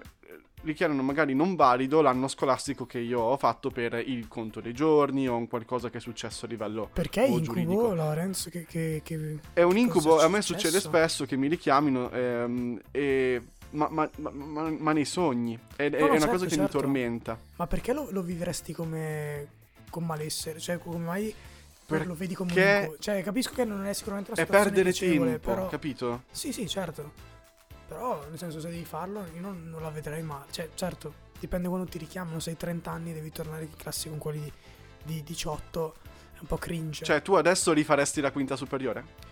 dichiarano 0.62 1.01
magari 1.01 1.34
non 1.34 1.55
valido 1.55 2.01
l'anno 2.01 2.27
scolastico 2.27 2.86
che 2.86 2.99
io 2.99 3.19
ho 3.21 3.38
fatto 3.38 3.69
per 3.71 3.93
il 4.05 4.27
conto 4.27 4.60
dei 4.60 4.73
giorni 4.73 5.27
o 5.27 5.36
un 5.36 5.47
qualcosa 5.47 5.89
che 5.89 5.97
è 5.97 6.01
successo 6.01 6.45
a 6.45 6.49
livello 6.49 6.89
Perché 6.91 7.21
incubo, 7.21 7.41
giuridico. 7.41 7.93
Lorenzo, 7.93 8.49
che... 8.49 8.65
che, 8.65 9.01
che... 9.03 9.39
È 9.53 9.62
un 9.62 9.77
incubo, 9.77 10.19
è 10.19 10.23
a 10.25 10.27
me 10.27 10.41
succede 10.41 10.79
spesso 10.79 11.25
che 11.25 11.36
mi 11.38 11.47
richiamino 11.47 12.12
ehm, 12.12 12.82
e- 12.91 13.41
ma, 13.71 13.88
ma- 13.89 14.10
ma- 14.17 14.69
ma- 14.71 14.93
nei 14.93 15.05
sogni. 15.05 15.58
È, 15.75 15.84
è 15.84 15.89
No, 15.89 15.97
no, 15.97 16.05
una 16.05 16.13
certo, 16.19 16.32
cosa 16.34 16.45
che 16.45 16.55
mi 16.55 16.62
certo. 16.63 16.79
tormenta. 16.79 17.39
Ma 17.55 17.67
perché 17.67 17.93
lo, 17.93 18.08
lo 18.10 18.21
vivresti 18.23 18.73
come... 18.73 19.47
con 19.91 20.05
malessere? 20.05 20.60
Cioè, 20.60 20.79
come 20.79 20.97
mai 20.97 21.34
lo 21.86 22.13
vedi 22.13 22.36
come 22.36 22.49
un 22.51 22.55
Perché 22.55 22.79
incubo? 22.82 22.97
Cioè, 22.99 23.23
capisco 23.23 23.53
che 23.53 23.65
non 23.65 23.86
è 23.86 23.93
sicuramente 23.93 24.32
una 24.32 24.41
È 24.41 24.45
situazione 24.45 24.75
perdere 24.75 24.91
piacevole, 24.91 25.29
tempo, 25.32 25.49
però... 25.49 25.67
capito? 25.69 26.21
Sì, 26.32 26.51
sì, 26.51 26.67
certo. 26.67 27.28
Però, 27.89 28.23
nel 28.30 28.38
senso, 28.38 28.62
se 28.62 28.69
devi 28.69 28.86
farlo, 28.86 29.25
io 29.34 29.41
non, 29.41 29.67
non 29.67 29.82
la 29.82 29.89
vedrei 29.89 30.21
mai. 30.21 30.43
Cioè, 30.52 30.69
certo, 30.75 31.13
dipende 31.39 31.67
quando 31.67 31.89
ti 31.89 31.97
richiamano. 31.97 32.39
Se 32.39 32.52
hai 32.52 32.58
30 32.58 32.91
anni 32.91 33.13
devi 33.13 33.32
tornare 33.32 33.63
in 33.63 33.75
classe 33.75 34.08
con 34.10 34.19
quelli 34.19 34.39
di, 34.39 34.52
di 35.04 35.23
18, 35.23 35.95
è 36.36 36.38
un 36.39 36.47
po' 36.47 36.58
cringe. 36.58 37.04
Cioè, 37.04 37.21
tu 37.21 37.34
adesso 37.34 37.73
rifaresti 37.73 38.21
la 38.21 38.32
quinta 38.32 38.56
superiore? 38.56 39.28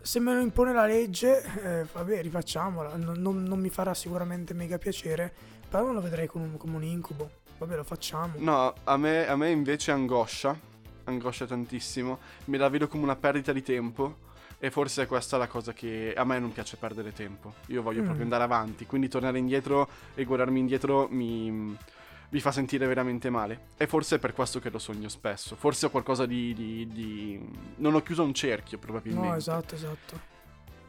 se 0.00 0.20
me 0.20 0.32
lo 0.32 0.40
impone 0.40 0.72
la 0.72 0.86
legge, 0.86 1.42
eh, 1.62 1.86
vabbè, 1.92 2.22
rifacciamola. 2.22 2.96
Non, 2.96 3.18
non- 3.18 3.42
non 3.42 3.58
mi 3.60 3.68
farà 3.68 3.92
sicuramente 3.92 4.54
mega 4.54 4.78
piacere, 4.78 5.30
però 5.68 5.84
non 5.84 5.92
lo 5.92 6.00
vedrei 6.00 6.26
come 6.26 6.46
un, 6.46 6.56
come 6.56 6.76
un 6.76 6.82
incubo. 6.82 7.30
Vabbè, 7.58 7.76
lo 7.76 7.84
facciamo. 7.84 8.32
No, 8.36 8.72
a 8.84 8.96
me, 8.96 9.26
a 9.26 9.36
me 9.36 9.50
invece 9.50 9.90
angoscia, 9.90 10.58
angoscia 11.04 11.44
tantissimo, 11.44 12.18
me 12.46 12.56
la 12.56 12.70
vedo 12.70 12.88
come 12.88 13.02
una 13.02 13.16
perdita 13.16 13.52
di 13.52 13.62
tempo 13.62 14.26
e 14.58 14.70
forse 14.70 15.02
è 15.04 15.06
questa 15.06 15.36
la 15.36 15.46
cosa 15.46 15.72
che 15.72 16.12
a 16.16 16.24
me 16.24 16.38
non 16.38 16.52
piace 16.52 16.76
perdere 16.76 17.12
tempo. 17.12 17.54
Io 17.66 17.82
voglio 17.82 18.00
Mm. 18.00 18.04
proprio 18.04 18.24
andare 18.24 18.42
avanti, 18.44 18.86
quindi 18.86 19.08
tornare 19.08 19.38
indietro 19.38 19.88
e 20.14 20.24
guardarmi 20.24 20.58
indietro 20.58 21.06
mi, 21.10 21.50
mi 21.50 22.40
fa 22.40 22.50
sentire 22.52 22.86
veramente 22.86 23.30
male. 23.30 23.68
E 23.76 23.86
forse 23.86 24.16
è 24.16 24.18
per 24.18 24.32
questo 24.32 24.58
che 24.60 24.70
lo 24.70 24.78
sogno 24.78 25.08
spesso. 25.08 25.54
Forse 25.56 25.86
ho 25.86 25.90
qualcosa 25.90 26.26
di... 26.26 26.52
di- 26.54 26.86
di- 26.88 27.50
Non 27.76 27.94
ho 27.94 28.02
chiuso 28.02 28.22
un 28.24 28.34
cerchio 28.34 28.78
probabilmente. 28.78 29.28
No, 29.28 29.34
esatto, 29.36 29.74
esatto. 29.76 30.20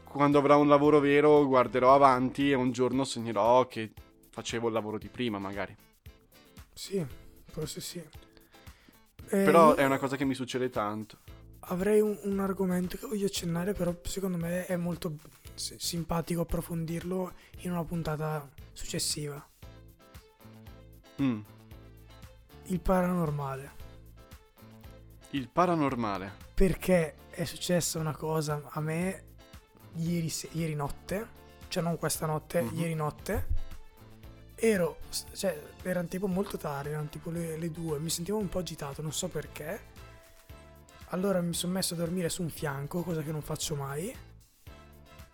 Quando 0.04 0.38
avrò 0.38 0.58
un 0.58 0.66
lavoro 0.66 0.98
vero 0.98 1.46
guarderò 1.46 1.94
avanti 1.94 2.50
e 2.50 2.54
un 2.54 2.72
giorno 2.72 3.04
sognerò 3.04 3.68
che 3.68 3.92
facevo 4.30 4.66
il 4.66 4.72
lavoro 4.74 4.98
di 4.98 5.06
prima 5.08 5.38
magari. 5.38 5.76
Sì, 6.74 7.04
forse 7.46 7.80
sì. 7.80 7.98
Eh, 7.98 9.44
Però 9.44 9.68
io 9.70 9.74
è 9.76 9.84
una 9.84 9.98
cosa 9.98 10.16
che 10.16 10.24
mi 10.24 10.34
succede 10.34 10.68
tanto. 10.70 11.18
Avrei 11.64 12.00
un, 12.00 12.18
un 12.22 12.40
argomento 12.40 12.96
che 12.96 13.06
voglio 13.06 13.26
accennare, 13.26 13.72
però 13.74 13.94
secondo 14.02 14.36
me 14.38 14.66
è 14.66 14.76
molto 14.76 15.16
simpatico 15.54 16.40
approfondirlo 16.40 17.32
in 17.58 17.72
una 17.72 17.84
puntata 17.84 18.48
successiva. 18.72 19.46
Mm. 21.22 21.40
Il 22.64 22.80
paranormale. 22.80 23.70
Il 25.30 25.48
paranormale. 25.48 26.32
Perché 26.54 27.14
è 27.30 27.44
successa 27.44 27.98
una 27.98 28.16
cosa 28.16 28.62
a 28.70 28.80
me 28.80 29.24
ieri, 29.96 30.28
se- 30.28 30.48
ieri 30.52 30.74
notte, 30.74 31.38
cioè 31.68 31.82
non 31.82 31.98
questa 31.98 32.26
notte, 32.26 32.62
Mhm. 32.62 32.78
ieri 32.78 32.94
notte. 32.94 33.46
Ero, 34.54 34.98
cioè, 35.34 35.58
erano 35.82 36.08
tipo 36.08 36.26
molto 36.26 36.56
tardi, 36.58 36.90
erano 36.90 37.08
tipo 37.08 37.30
le, 37.30 37.56
le 37.56 37.70
due, 37.70 37.98
mi 37.98 38.10
sentivo 38.10 38.38
un 38.38 38.48
po' 38.48 38.58
agitato, 38.58 39.02
non 39.02 39.12
so 39.12 39.28
perché. 39.28 39.88
Allora 41.12 41.40
mi 41.40 41.54
sono 41.54 41.72
messo 41.72 41.94
a 41.94 41.96
dormire 41.96 42.28
su 42.28 42.42
un 42.42 42.50
fianco, 42.50 43.02
cosa 43.02 43.22
che 43.22 43.32
non 43.32 43.42
faccio 43.42 43.74
mai. 43.74 44.14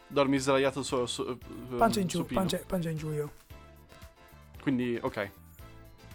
Dormi 0.08 0.38
sdraiato 0.38 0.82
su, 0.82 1.04
su, 1.06 1.38
Pancia 1.76 2.00
in 2.00 2.06
giù, 2.06 2.24
pancia, 2.24 2.60
pancia 2.66 2.88
in 2.90 2.96
giù 2.96 3.10
io. 3.10 3.32
Quindi, 4.62 4.98
ok. 5.00 5.30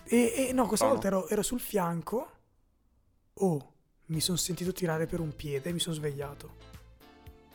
E, 0.05 0.47
e 0.49 0.53
no, 0.53 0.65
questa 0.65 0.87
Strano. 0.87 0.93
volta 0.93 1.07
ero, 1.07 1.27
ero 1.27 1.41
sul 1.43 1.59
fianco. 1.59 2.31
Oh, 3.33 3.73
mi 4.07 4.19
sono 4.19 4.37
sentito 4.37 4.71
tirare 4.71 5.05
per 5.05 5.19
un 5.19 5.35
piede 5.35 5.69
e 5.69 5.73
mi 5.73 5.79
sono 5.79 5.95
svegliato. 5.95 6.55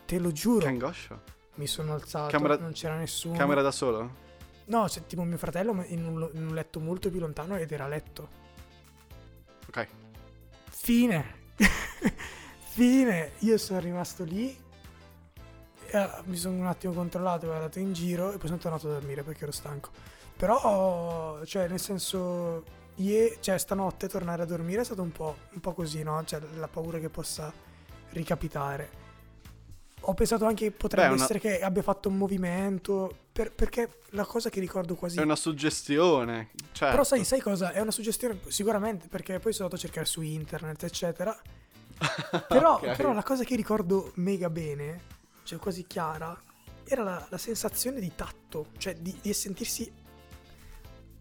Te 0.04 0.18
lo 0.18 0.30
giuro. 0.30 0.60
Che 0.60 0.68
angoscia. 0.68 1.20
Mi 1.56 1.66
sono 1.66 1.94
alzato, 1.94 2.30
Camera- 2.30 2.56
non 2.58 2.72
c'era 2.72 2.96
nessuno. 2.96 3.36
Camera 3.36 3.62
da 3.62 3.70
solo? 3.72 4.24
No, 4.66 4.84
c'è 4.86 5.06
tipo 5.06 5.22
mio 5.22 5.38
fratello 5.38 5.82
in 5.86 6.04
un, 6.04 6.30
in 6.34 6.46
un 6.48 6.54
letto 6.54 6.80
molto 6.80 7.10
più 7.10 7.18
lontano 7.18 7.56
ed 7.56 7.72
era 7.72 7.84
a 7.84 7.88
letto. 7.88 8.28
Ok. 9.68 9.88
Fine. 10.70 11.44
Fine. 12.76 13.32
Io 13.38 13.56
sono 13.56 13.80
rimasto 13.80 14.22
lì. 14.24 14.54
eh, 15.88 16.10
mi 16.24 16.36
sono 16.36 16.56
un 16.58 16.66
attimo 16.66 16.92
controllato, 16.92 17.46
ho 17.46 17.48
guardato 17.48 17.78
in 17.78 17.94
giro 17.94 18.32
e 18.32 18.36
poi 18.36 18.48
sono 18.48 18.58
tornato 18.60 18.86
a 18.88 18.92
dormire 18.92 19.22
perché 19.22 19.44
ero 19.44 19.52
stanco. 19.52 19.88
Però, 20.36 21.42
cioè, 21.44 21.68
nel 21.68 21.80
senso, 21.80 22.64
ie- 22.96 23.38
cioè, 23.40 23.56
stanotte 23.56 24.08
tornare 24.08 24.42
a 24.42 24.44
dormire 24.44 24.82
è 24.82 24.84
stato 24.84 25.00
un 25.00 25.10
po', 25.10 25.36
un 25.52 25.60
po' 25.60 25.72
così, 25.72 26.02
no? 26.02 26.22
Cioè, 26.22 26.40
la 26.58 26.68
paura 26.68 26.98
che 26.98 27.08
possa 27.08 27.50
ricapitare. 28.10 29.04
Ho 30.00 30.12
pensato 30.12 30.44
anche 30.44 30.66
che 30.66 30.70
potrebbe 30.72 31.08
Beh, 31.08 31.14
una- 31.14 31.24
essere 31.24 31.38
che 31.38 31.62
abbia 31.62 31.82
fatto 31.82 32.10
un 32.10 32.18
movimento, 32.18 33.16
per- 33.32 33.52
perché 33.52 34.00
la 34.10 34.26
cosa 34.26 34.50
che 34.50 34.60
ricordo 34.60 34.96
quasi... 34.96 35.18
È 35.18 35.22
una 35.22 35.34
suggestione. 35.36 36.50
Certo. 36.72 36.90
Però 36.90 37.04
sai, 37.04 37.24
sai 37.24 37.40
cosa? 37.40 37.72
È 37.72 37.80
una 37.80 37.90
suggestione 37.90 38.38
sicuramente 38.48 39.08
perché 39.08 39.38
poi 39.38 39.54
sono 39.54 39.64
andato 39.64 39.80
a 39.82 39.86
cercare 39.86 40.04
su 40.06 40.20
internet, 40.20 40.82
eccetera. 40.82 41.34
Però, 42.48 42.74
Ok. 42.76 42.96
però 42.96 43.12
la 43.12 43.22
cosa 43.22 43.42
che 43.44 43.56
ricordo 43.56 44.12
mega 44.16 44.50
bene, 44.50 45.00
cioè 45.44 45.58
quasi 45.58 45.86
chiara, 45.86 46.38
era 46.84 47.02
la, 47.02 47.26
la 47.30 47.38
sensazione 47.38 48.00
di 48.00 48.12
tatto, 48.14 48.68
cioè 48.78 48.94
di, 48.94 49.16
di 49.20 49.32
sentirsi 49.32 49.90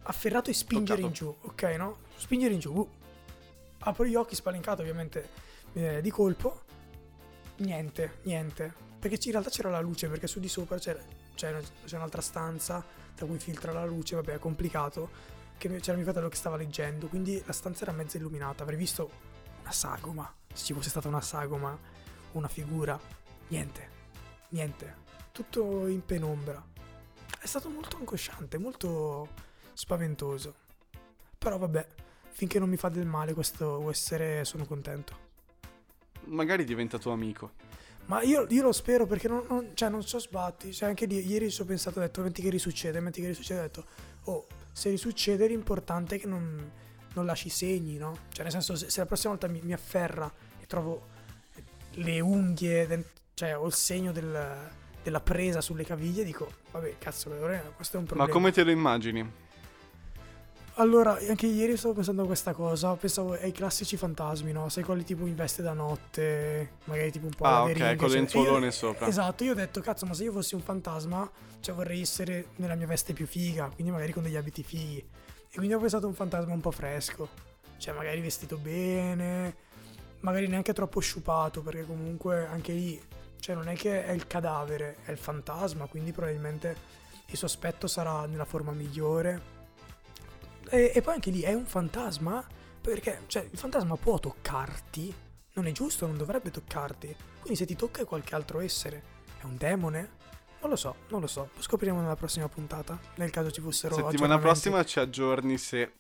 afferrato 0.03 0.49
e 0.49 0.53
spingere 0.53 1.01
Toccato. 1.01 1.07
in 1.07 1.13
giù, 1.13 1.35
ok, 1.49 1.63
no? 1.77 1.97
Spingere 2.17 2.53
in 2.53 2.59
giù. 2.59 2.73
uh. 2.73 2.89
Apro 3.79 4.05
gli 4.05 4.15
occhi, 4.15 4.35
spavencato 4.35 4.81
ovviamente 4.81 5.29
eh, 5.73 6.01
di 6.01 6.09
colpo. 6.11 6.61
Niente, 7.57 8.19
niente. 8.23 8.73
Perché 8.99 9.17
in 9.25 9.31
realtà 9.31 9.49
c'era 9.49 9.69
la 9.69 9.79
luce, 9.79 10.07
perché 10.09 10.27
su 10.27 10.39
di 10.39 10.47
sopra 10.49 10.77
c'era, 10.77 10.99
c'è, 11.35 11.55
c'è 11.85 11.95
un'altra 11.95 12.21
stanza 12.21 12.83
da 13.15 13.25
cui 13.25 13.37
filtra 13.39 13.71
la 13.71 13.85
luce, 13.85 14.15
vabbè, 14.15 14.33
è 14.33 14.39
complicato. 14.39 15.09
Che 15.57 15.69
c'era 15.79 15.95
mio 15.95 16.03
fratello 16.05 16.27
che 16.27 16.35
stava 16.35 16.57
leggendo, 16.57 17.07
quindi 17.07 17.41
la 17.45 17.53
stanza 17.53 17.83
era 17.83 17.91
mezza 17.93 18.17
illuminata. 18.17 18.63
Avrei 18.63 18.77
visto 18.77 19.09
una 19.65 19.73
sagoma, 19.73 20.31
se 20.53 20.63
ci 20.63 20.73
fosse 20.73 20.89
stata 20.89 21.07
una 21.07 21.21
sagoma, 21.21 21.77
una 22.33 22.47
figura. 22.47 22.99
Niente, 23.47 23.89
niente. 24.49 25.03
Tutto 25.31 25.87
in 25.87 26.05
penombra. 26.05 26.63
È 27.39 27.45
stato 27.47 27.69
molto 27.69 27.97
angosciante, 27.97 28.59
molto 28.59 29.29
spaventoso. 29.73 30.53
Però 31.37 31.57
vabbè, 31.57 31.87
finché 32.29 32.59
non 32.59 32.69
mi 32.69 32.77
fa 32.77 32.89
del 32.89 33.07
male 33.07 33.33
questo 33.33 33.89
essere, 33.89 34.45
sono 34.45 34.65
contento. 34.65 35.23
Magari 36.25 36.63
diventa 36.63 36.99
tuo 36.99 37.11
amico. 37.11 37.53
Ma 38.05 38.21
io, 38.21 38.45
io 38.49 38.61
lo 38.61 38.71
spero 38.71 39.07
perché 39.07 39.27
non, 39.27 39.45
non, 39.49 39.71
cioè 39.73 39.89
non 39.89 40.03
so 40.03 40.19
sbatti. 40.19 40.71
Cioè 40.71 40.89
anche 40.89 41.07
lì, 41.07 41.25
ieri 41.25 41.49
ci 41.49 41.61
ho 41.61 41.65
pensato, 41.65 41.97
ho 41.97 42.03
detto, 42.03 42.21
metti 42.21 42.43
che 42.43 42.49
risuccede, 42.49 42.99
metti 42.99 43.19
che 43.19 43.27
risuccede, 43.27 43.59
ho 43.59 43.63
detto, 43.63 43.85
oh, 44.25 44.47
se 44.71 44.91
risuccede 44.91 45.47
l'importante 45.47 46.15
è 46.15 46.19
che 46.19 46.27
non, 46.27 46.71
non 47.15 47.25
lasci 47.25 47.49
segni, 47.49 47.97
no? 47.97 48.15
Cioè 48.31 48.43
nel 48.43 48.51
senso, 48.51 48.75
se, 48.75 48.89
se 48.89 48.99
la 48.99 49.05
prossima 49.07 49.31
volta 49.33 49.47
mi, 49.47 49.59
mi 49.63 49.73
afferra 49.73 50.31
e 50.61 50.65
trovo 50.67 51.07
le 51.95 52.19
unghie, 52.19 52.85
del- 52.87 53.03
cioè 53.33 53.57
ho 53.57 53.65
il 53.65 53.73
segno 53.73 54.11
del- 54.11 54.69
della 55.03 55.19
presa 55.21 55.61
sulle 55.61 55.83
caviglie, 55.83 56.23
dico, 56.23 56.49
vabbè, 56.71 56.97
cazzo, 56.97 57.29
questo 57.75 57.97
è 57.97 57.99
un 57.99 58.05
problema. 58.05 58.25
Ma 58.27 58.27
come 58.33 58.51
te 58.51 58.63
lo 58.63 58.71
immagini? 58.71 59.43
Allora, 60.77 61.17
anche 61.29 61.45
ieri 61.45 61.77
stavo 61.77 61.93
pensando 61.93 62.23
a 62.23 62.25
questa 62.25 62.51
cosa, 62.51 62.93
pensavo 62.95 63.31
ai 63.31 63.53
classici 63.53 63.95
fantasmi, 63.95 64.51
no? 64.51 64.67
Sai 64.67 64.83
quelli 64.83 65.05
tipo 65.05 65.25
in 65.25 65.33
veste 65.33 65.61
da 65.61 65.71
notte, 65.71 66.71
magari 66.85 67.11
tipo 67.11 67.27
un 67.27 67.31
po' 67.33 67.45
Ah, 67.45 67.61
ok, 67.61 67.67
deringa, 67.67 67.95
con 67.95 68.09
cioè- 68.09 68.17
lenzuolone 68.17 68.65
io- 68.65 68.71
sopra. 68.71 69.07
Esatto, 69.07 69.43
io 69.45 69.51
ho 69.53 69.55
detto, 69.55 69.79
cazzo, 69.79 70.05
ma 70.05 70.13
se 70.13 70.23
io 70.23 70.33
fossi 70.33 70.53
un 70.53 70.59
fantasma, 70.61 71.31
cioè 71.61 71.73
vorrei 71.73 72.01
essere 72.01 72.47
nella 72.57 72.75
mia 72.75 72.87
veste 72.87 73.13
più 73.13 73.25
figa, 73.25 73.69
quindi 73.73 73.93
magari 73.93 74.11
con 74.11 74.23
degli 74.23 74.35
abiti 74.35 74.63
fighi. 74.63 75.07
E 75.55 75.57
quindi 75.57 75.73
ho 75.73 75.79
pensato 75.79 76.03
a 76.05 76.09
un 76.09 76.15
fantasma 76.15 76.51
un 76.53 76.59
po' 76.59 76.71
fresco, 76.71 77.29
cioè 77.77 77.95
magari 77.95 78.19
vestito 78.19 78.57
bene, 78.57 79.55
magari 80.19 80.49
neanche 80.49 80.73
troppo 80.73 80.99
sciupato, 80.99 81.61
perché 81.61 81.85
comunque 81.85 82.45
anche 82.45 82.73
lì, 82.73 83.01
cioè 83.39 83.55
non 83.55 83.69
è 83.69 83.73
che 83.73 84.03
è 84.03 84.11
il 84.11 84.27
cadavere, 84.27 84.97
è 85.05 85.11
il 85.11 85.17
fantasma, 85.17 85.85
quindi 85.85 86.11
probabilmente 86.11 86.75
il 87.27 87.37
suo 87.37 87.47
aspetto 87.47 87.87
sarà 87.87 88.25
nella 88.25 88.43
forma 88.43 88.73
migliore. 88.73 89.53
E, 90.69 90.91
e 90.93 91.01
poi 91.01 91.13
anche 91.13 91.31
lì 91.31 91.39
è 91.39 91.53
un 91.53 91.65
fantasma, 91.65 92.45
perché 92.81 93.21
cioè, 93.27 93.47
il 93.49 93.57
fantasma 93.57 93.95
può 93.95 94.19
toccarti, 94.19 95.15
non 95.53 95.67
è 95.67 95.71
giusto, 95.71 96.05
non 96.05 96.17
dovrebbe 96.17 96.51
toccarti. 96.51 97.15
Quindi 97.39 97.55
se 97.57 97.65
ti 97.65 97.77
tocca 97.77 98.01
è 98.01 98.05
qualche 98.05 98.35
altro 98.35 98.59
essere, 98.59 99.01
è 99.39 99.45
un 99.45 99.55
demone? 99.55 100.23
Non 100.65 100.73
lo 100.73 100.79
so, 100.79 100.95
non 101.09 101.21
lo 101.21 101.27
so, 101.27 101.49
lo 101.55 101.61
scopriremo 101.61 102.01
nella 102.01 102.15
prossima 102.15 102.49
puntata, 102.49 102.99
nel 103.17 103.29
caso 103.29 103.51
ci 103.51 103.61
fossero 103.61 103.93
Settimana 103.93 104.39
prossima 104.39 104.83
ci 104.83 104.97
aggiorni 104.97 105.59
se... 105.59 105.91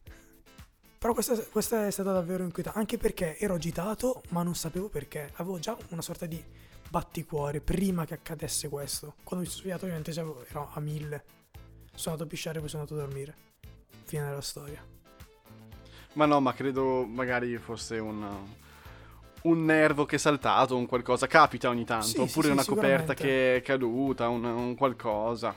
Però 0.97 1.13
questa, 1.13 1.39
questa 1.51 1.85
è 1.85 1.91
stata 1.91 2.11
davvero 2.11 2.43
inquietante, 2.43 2.79
anche 2.79 2.97
perché 2.97 3.37
ero 3.37 3.53
agitato, 3.53 4.23
ma 4.29 4.41
non 4.41 4.55
sapevo 4.55 4.89
perché. 4.89 5.29
Avevo 5.35 5.59
già 5.59 5.77
una 5.89 6.01
sorta 6.01 6.25
di 6.25 6.43
batticuore 6.89 7.61
prima 7.61 8.05
che 8.05 8.15
accadesse 8.15 8.67
questo. 8.67 9.13
Quando 9.21 9.45
mi 9.45 9.51
sono 9.51 9.61
svegliato 9.61 9.85
ovviamente 9.85 10.11
ero 10.49 10.71
a 10.73 10.79
mille. 10.79 11.23
Sono 11.93 12.15
andato 12.15 12.23
a 12.23 12.25
pisciare 12.25 12.57
e 12.57 12.61
poi 12.61 12.69
sono 12.69 12.81
andato 12.81 12.99
a 12.99 13.05
dormire. 13.05 13.35
Fine 14.05 14.25
della 14.25 14.41
storia. 14.41 14.83
Ma 16.13 16.25
no, 16.25 16.39
ma 16.39 16.55
credo 16.55 17.05
magari 17.05 17.55
fosse 17.59 17.99
un... 17.99 18.27
Un 19.45 19.63
nervo 19.65 20.05
che 20.05 20.15
è 20.15 20.19
saltato, 20.19 20.75
un 20.75 20.85
qualcosa. 20.87 21.27
Capita 21.27 21.69
ogni 21.69 21.85
tanto. 21.85 22.05
Sì, 22.07 22.19
oppure 22.19 22.47
sì, 22.47 22.53
una 22.53 22.65
coperta 22.65 23.13
che 23.13 23.57
è 23.57 23.61
caduta, 23.61 24.27
un, 24.29 24.43
un 24.43 24.75
qualcosa. 24.75 25.53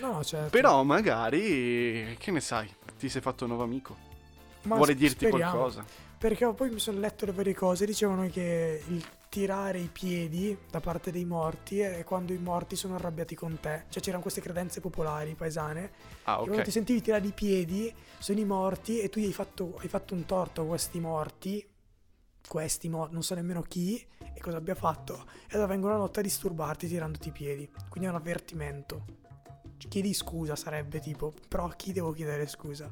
No, 0.00 0.22
certo. 0.22 0.50
Però 0.50 0.82
magari... 0.82 2.16
Che 2.18 2.30
ne 2.30 2.40
sai? 2.40 2.68
Ti 2.98 3.08
sei 3.08 3.22
fatto 3.22 3.44
un 3.44 3.50
nuovo 3.50 3.64
amico. 3.64 3.96
Ma 4.62 4.76
Vuole 4.76 4.94
dirti 4.94 5.26
speriamo. 5.26 5.52
qualcosa. 5.52 5.84
Perché 6.18 6.52
poi 6.54 6.70
mi 6.70 6.78
sono 6.78 6.98
letto 7.00 7.26
le 7.26 7.32
varie 7.32 7.54
cose, 7.54 7.84
dicevano 7.86 8.26
che 8.28 8.82
il 8.88 9.04
tirare 9.28 9.78
i 9.78 9.88
piedi 9.92 10.56
da 10.70 10.80
parte 10.80 11.10
dei 11.10 11.24
morti 11.24 11.80
è 11.80 12.04
quando 12.04 12.32
i 12.32 12.38
morti 12.38 12.76
sono 12.76 12.94
arrabbiati 12.94 13.34
con 13.34 13.58
te. 13.60 13.84
Cioè 13.88 14.02
c'erano 14.02 14.22
queste 14.22 14.40
credenze 14.40 14.80
popolari, 14.80 15.34
paesane, 15.34 15.90
Ah, 16.24 16.40
E 16.40 16.44
quando 16.44 16.62
ti 16.62 16.70
sentivi 16.70 17.00
tirare 17.02 17.26
i 17.26 17.32
piedi, 17.32 17.92
sono 18.18 18.38
i 18.38 18.44
morti 18.44 19.00
e 19.00 19.08
tu 19.08 19.18
gli 19.20 19.24
hai 19.26 19.32
fatto, 19.32 19.76
hai 19.80 19.88
fatto 19.88 20.14
un 20.14 20.24
torto 20.24 20.62
a 20.62 20.66
questi 20.66 21.00
morti, 21.00 21.66
questi 22.46 22.88
morti, 22.88 23.12
non 23.14 23.22
so 23.22 23.34
nemmeno 23.34 23.62
chi, 23.62 24.04
e 24.34 24.40
cosa 24.40 24.58
abbia 24.58 24.74
fatto. 24.74 25.24
E 25.48 25.54
allora 25.54 25.68
vengono 25.68 25.92
la 25.94 25.98
notte 25.98 26.20
a 26.20 26.22
disturbarti 26.22 26.86
tirandoti 26.88 27.28
i 27.28 27.32
piedi. 27.32 27.70
Quindi 27.88 28.08
è 28.08 28.10
un 28.12 28.16
avvertimento. 28.16 29.04
Chiedi 29.88 30.14
scusa 30.14 30.56
sarebbe 30.56 30.98
tipo, 31.00 31.32
però 31.48 31.66
a 31.66 31.74
chi 31.74 31.92
devo 31.92 32.12
chiedere 32.12 32.46
scusa? 32.46 32.90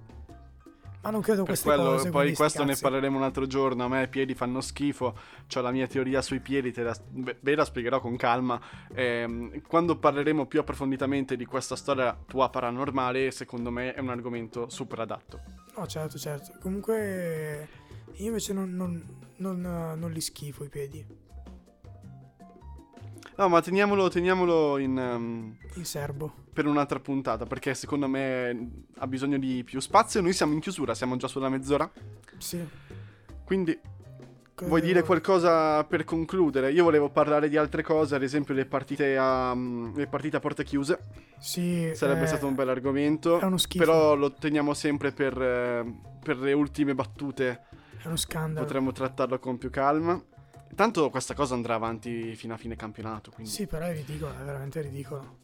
Ma 1.04 1.10
non 1.10 1.20
credo 1.20 1.38
Per 1.42 1.48
queste 1.54 1.68
quello, 1.68 1.96
cose. 1.96 2.10
poi 2.10 2.32
questo 2.32 2.62
ne 2.62 2.76
parleremo 2.76 3.16
un 3.16 3.24
altro 3.24 3.46
giorno. 3.46 3.84
A 3.84 3.88
me 3.88 4.04
i 4.04 4.08
piedi 4.08 4.34
fanno 4.36 4.60
schifo. 4.60 5.18
Ho 5.52 5.60
la 5.60 5.72
mia 5.72 5.88
teoria 5.88 6.22
sui 6.22 6.38
piedi, 6.38 6.70
te 6.70 6.82
la, 6.82 6.96
ve 7.40 7.54
la 7.56 7.64
spiegherò 7.64 8.00
con 8.00 8.16
calma. 8.16 8.60
Ehm, 8.94 9.62
quando 9.62 9.98
parleremo 9.98 10.46
più 10.46 10.60
approfonditamente 10.60 11.36
di 11.36 11.44
questa 11.44 11.74
storia 11.74 12.16
tua 12.26 12.50
paranormale, 12.50 13.32
secondo 13.32 13.72
me 13.72 13.94
è 13.94 14.00
un 14.00 14.10
argomento 14.10 14.68
super 14.68 15.00
adatto. 15.00 15.40
No, 15.76 15.86
certo, 15.88 16.18
certo. 16.18 16.52
Comunque 16.60 17.68
io 18.12 18.26
invece 18.26 18.52
non, 18.52 18.72
non- 18.72 19.21
non- 19.42 19.98
non 19.98 20.10
li 20.10 20.20
schifo 20.20 20.64
i 20.64 20.68
piedi. 20.68 21.04
No, 23.36 23.48
ma 23.48 23.62
teniamolo, 23.62 24.08
teniamolo 24.08 24.78
in, 24.78 24.98
ehm, 24.98 25.56
In 25.74 25.84
serbo. 25.84 26.32
per 26.52 26.66
un'altra 26.66 27.00
puntata, 27.00 27.46
perché 27.46 27.74
secondo 27.74 28.06
me 28.06 28.70
ha 28.98 29.06
bisogno 29.06 29.38
di 29.38 29.64
più 29.64 29.80
spazio. 29.80 30.20
Noi 30.20 30.32
siamo 30.34 30.52
in 30.52 30.60
chiusura, 30.60 30.94
siamo 30.94 31.16
già 31.16 31.28
sulla 31.28 31.48
mezz'ora. 31.48 31.90
Sì. 32.38 32.64
Quindi 33.44 33.78
Cosa 34.54 34.68
Vuoi 34.68 34.82
dire 34.82 35.02
qualcosa 35.02 35.82
per 35.84 36.04
concludere? 36.04 36.70
Io 36.72 36.84
volevo 36.84 37.08
parlare 37.08 37.48
di 37.48 37.56
altre 37.56 37.82
cose, 37.82 38.14
ad 38.14 38.22
esempio 38.22 38.52
le 38.52 38.66
partite 38.66 39.16
a, 39.16 39.54
mm, 39.54 39.96
le 39.96 40.06
partite 40.06 40.36
a 40.36 40.40
porte 40.40 40.62
chiuse. 40.62 40.98
Sì. 41.40 41.90
Sarebbe 41.94 42.24
eh, 42.24 42.26
stato 42.26 42.46
un 42.46 42.54
bel 42.54 42.68
argomento. 42.68 43.40
È 43.40 43.44
uno 43.44 43.56
schifo. 43.56 43.82
Però 43.82 44.14
lo 44.14 44.34
teniamo 44.34 44.74
sempre 44.74 45.10
per, 45.10 45.40
eh, 45.40 45.84
per 46.22 46.36
le 46.36 46.52
ultime 46.52 46.94
battute. 46.94 47.62
È 48.02 48.06
uno 48.06 48.16
scandalo. 48.16 48.64
Potremmo 48.66 48.92
trattarlo 48.92 49.38
con 49.38 49.58
più 49.58 49.70
calma. 49.70 50.20
Tanto 50.74 51.08
questa 51.10 51.34
cosa 51.34 51.54
andrà 51.54 51.74
avanti 51.74 52.34
fino 52.34 52.54
a 52.54 52.56
fine 52.56 52.76
campionato. 52.76 53.30
Quindi. 53.30 53.50
Sì, 53.52 53.66
però 53.66 53.84
è 53.86 53.92
ridicolo, 53.92 54.32
è 54.32 54.42
veramente 54.44 54.80
ridicolo. 54.80 55.38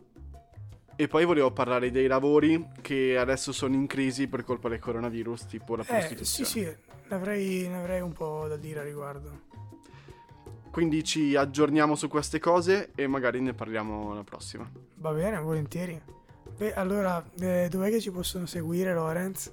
E 0.96 1.06
poi 1.06 1.24
volevo 1.24 1.52
parlare 1.52 1.92
dei 1.92 2.08
lavori 2.08 2.70
che 2.80 3.16
adesso 3.16 3.52
sono 3.52 3.74
in 3.74 3.86
crisi 3.86 4.26
per 4.26 4.42
colpa 4.42 4.68
del 4.68 4.80
coronavirus, 4.80 5.46
tipo 5.46 5.76
la 5.76 5.82
Eh, 5.82 5.84
sì, 5.84 5.92
prostituzione. 6.14 6.48
sì, 6.48 6.60
ne 7.08 7.14
avrei, 7.14 7.68
ne 7.68 7.78
avrei 7.78 8.00
un 8.00 8.12
po' 8.12 8.46
da 8.48 8.56
dire 8.56 8.80
a 8.80 8.82
riguardo. 8.82 9.46
Quindi 10.72 11.04
ci 11.04 11.36
aggiorniamo 11.36 11.94
su 11.94 12.08
queste 12.08 12.38
cose 12.40 12.90
e 12.94 13.06
magari 13.06 13.40
ne 13.40 13.54
parliamo 13.54 14.12
la 14.14 14.24
prossima. 14.24 14.68
Va 14.96 15.12
bene, 15.12 15.38
volentieri. 15.38 16.00
Beh, 16.56 16.74
allora, 16.74 17.24
eh, 17.38 17.68
dov'è 17.70 17.90
che 17.90 18.00
ci 18.00 18.10
possono 18.10 18.46
seguire, 18.46 18.92
Lorenz? 18.92 19.52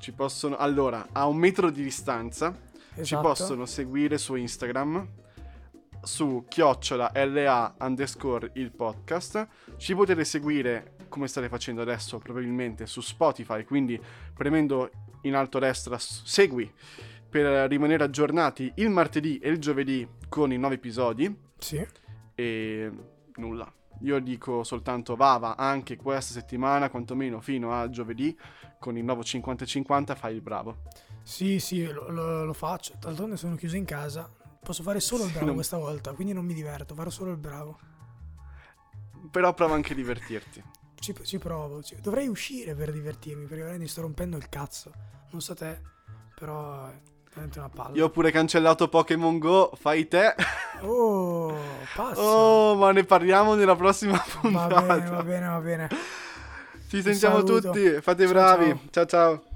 Ci 0.00 0.12
possono. 0.12 0.56
Allora, 0.56 1.08
a 1.12 1.26
un 1.26 1.36
metro 1.36 1.70
di 1.70 1.82
distanza 1.82 2.58
ci 2.94 3.00
Esatto. 3.00 3.22
possono 3.28 3.66
seguire 3.66 4.18
su 4.18 4.34
Instagram 4.34 5.06
su 6.02 6.46
chiocciola 6.48 7.12
LA 7.14 7.76
underscore 7.80 8.50
il 8.54 8.72
podcast. 8.72 9.46
Ci 9.76 9.94
potete 9.94 10.24
seguire 10.24 10.94
come 11.08 11.28
state 11.28 11.48
facendo 11.48 11.82
adesso, 11.82 12.18
probabilmente 12.18 12.86
su 12.86 13.00
Spotify. 13.02 13.64
Quindi 13.64 14.00
premendo 14.34 14.90
in 15.22 15.34
alto 15.34 15.58
a 15.58 15.60
destra 15.60 15.98
segui 15.98 16.72
per 17.28 17.68
rimanere 17.68 18.02
aggiornati 18.02 18.72
il 18.76 18.88
martedì 18.88 19.38
e 19.38 19.50
il 19.50 19.58
giovedì 19.58 20.08
con 20.28 20.50
i 20.50 20.56
nuovi 20.56 20.76
episodi. 20.76 21.36
Sì. 21.58 21.86
E 22.34 22.90
nulla. 23.36 23.70
Io 24.02 24.18
dico 24.18 24.64
soltanto 24.64 25.14
Vava 25.14 25.56
anche 25.56 25.96
questa 25.96 26.32
settimana, 26.32 26.88
quantomeno 26.88 27.42
fino 27.42 27.78
a 27.78 27.90
giovedì, 27.90 28.34
con 28.80 28.96
il 28.96 29.04
nuovo 29.04 29.20
50-50 29.20 30.16
fai 30.16 30.34
il 30.34 30.40
bravo. 30.40 30.78
Sì, 31.22 31.60
sì, 31.60 31.86
lo, 31.86 32.08
lo- 32.10 32.44
lo 32.46 32.52
faccio. 32.54 32.94
D'altronde 32.98 33.36
sono 33.36 33.54
chiuso 33.54 33.76
in 33.76 33.84
casa. 33.84 34.28
Posso 34.62 34.82
fare 34.82 35.00
solo 35.00 35.24
il 35.24 35.30
bravo 35.30 35.46
Non- 35.46 35.54
questa 35.54 35.76
volta, 35.76 36.12
quindi 36.14 36.32
non 36.32 36.44
mi 36.46 36.54
diverto, 36.54 36.94
farò 36.94 37.10
solo 37.10 37.30
il 37.30 37.36
bravo. 37.36 37.78
Però 39.30 39.52
prova 39.54 39.74
anche 39.74 39.92
a 39.92 39.96
divertirti. 39.96 40.62
Ci, 40.98 41.14
ci 41.22 41.38
provo. 41.38 41.82
ci- 41.82 42.00
Dovrei 42.00 42.26
uscire 42.26 42.74
per 42.74 42.90
divertirmi, 42.90 43.42
perché 43.42 43.56
veramente 43.58 43.82
mi 43.84 43.88
sto 43.90 44.00
rompendo 44.00 44.36
il 44.38 44.48
cazzo. 44.48 44.90
Non 45.30 45.40
so 45.42 45.54
te, 45.54 45.80
però 46.34 46.86
è 46.88 46.94
veramente 47.28 47.58
una 47.58 47.68
palla. 47.68 47.94
Io 47.96 48.06
ho 48.06 48.10
pure 48.10 48.30
cancellato 48.30 48.88
Pokémon 48.88 49.38
Go, 49.38 49.72
fai 49.76 50.08
te. 50.08 50.34
Oh, 50.80 51.54
pazzo. 51.94 52.20
Oh, 52.20 52.74
ma 52.76 52.90
ne 52.92 53.04
parliamo 53.04 53.54
nella 53.54 53.76
prossima 53.76 54.12
va 54.16 54.24
puntata. 54.40 54.80
bene, 54.82 55.10
va 55.10 55.22
bene, 55.22 55.46
va 55.48 55.60
bene. 55.60 55.88
Ci 56.90 57.02
sentiamo 57.02 57.44
tutti, 57.44 58.00
fate 58.00 58.24
Ciao, 58.24 58.32
bravi. 58.32 58.80
ciao. 58.90 59.06
ciao. 59.06 59.49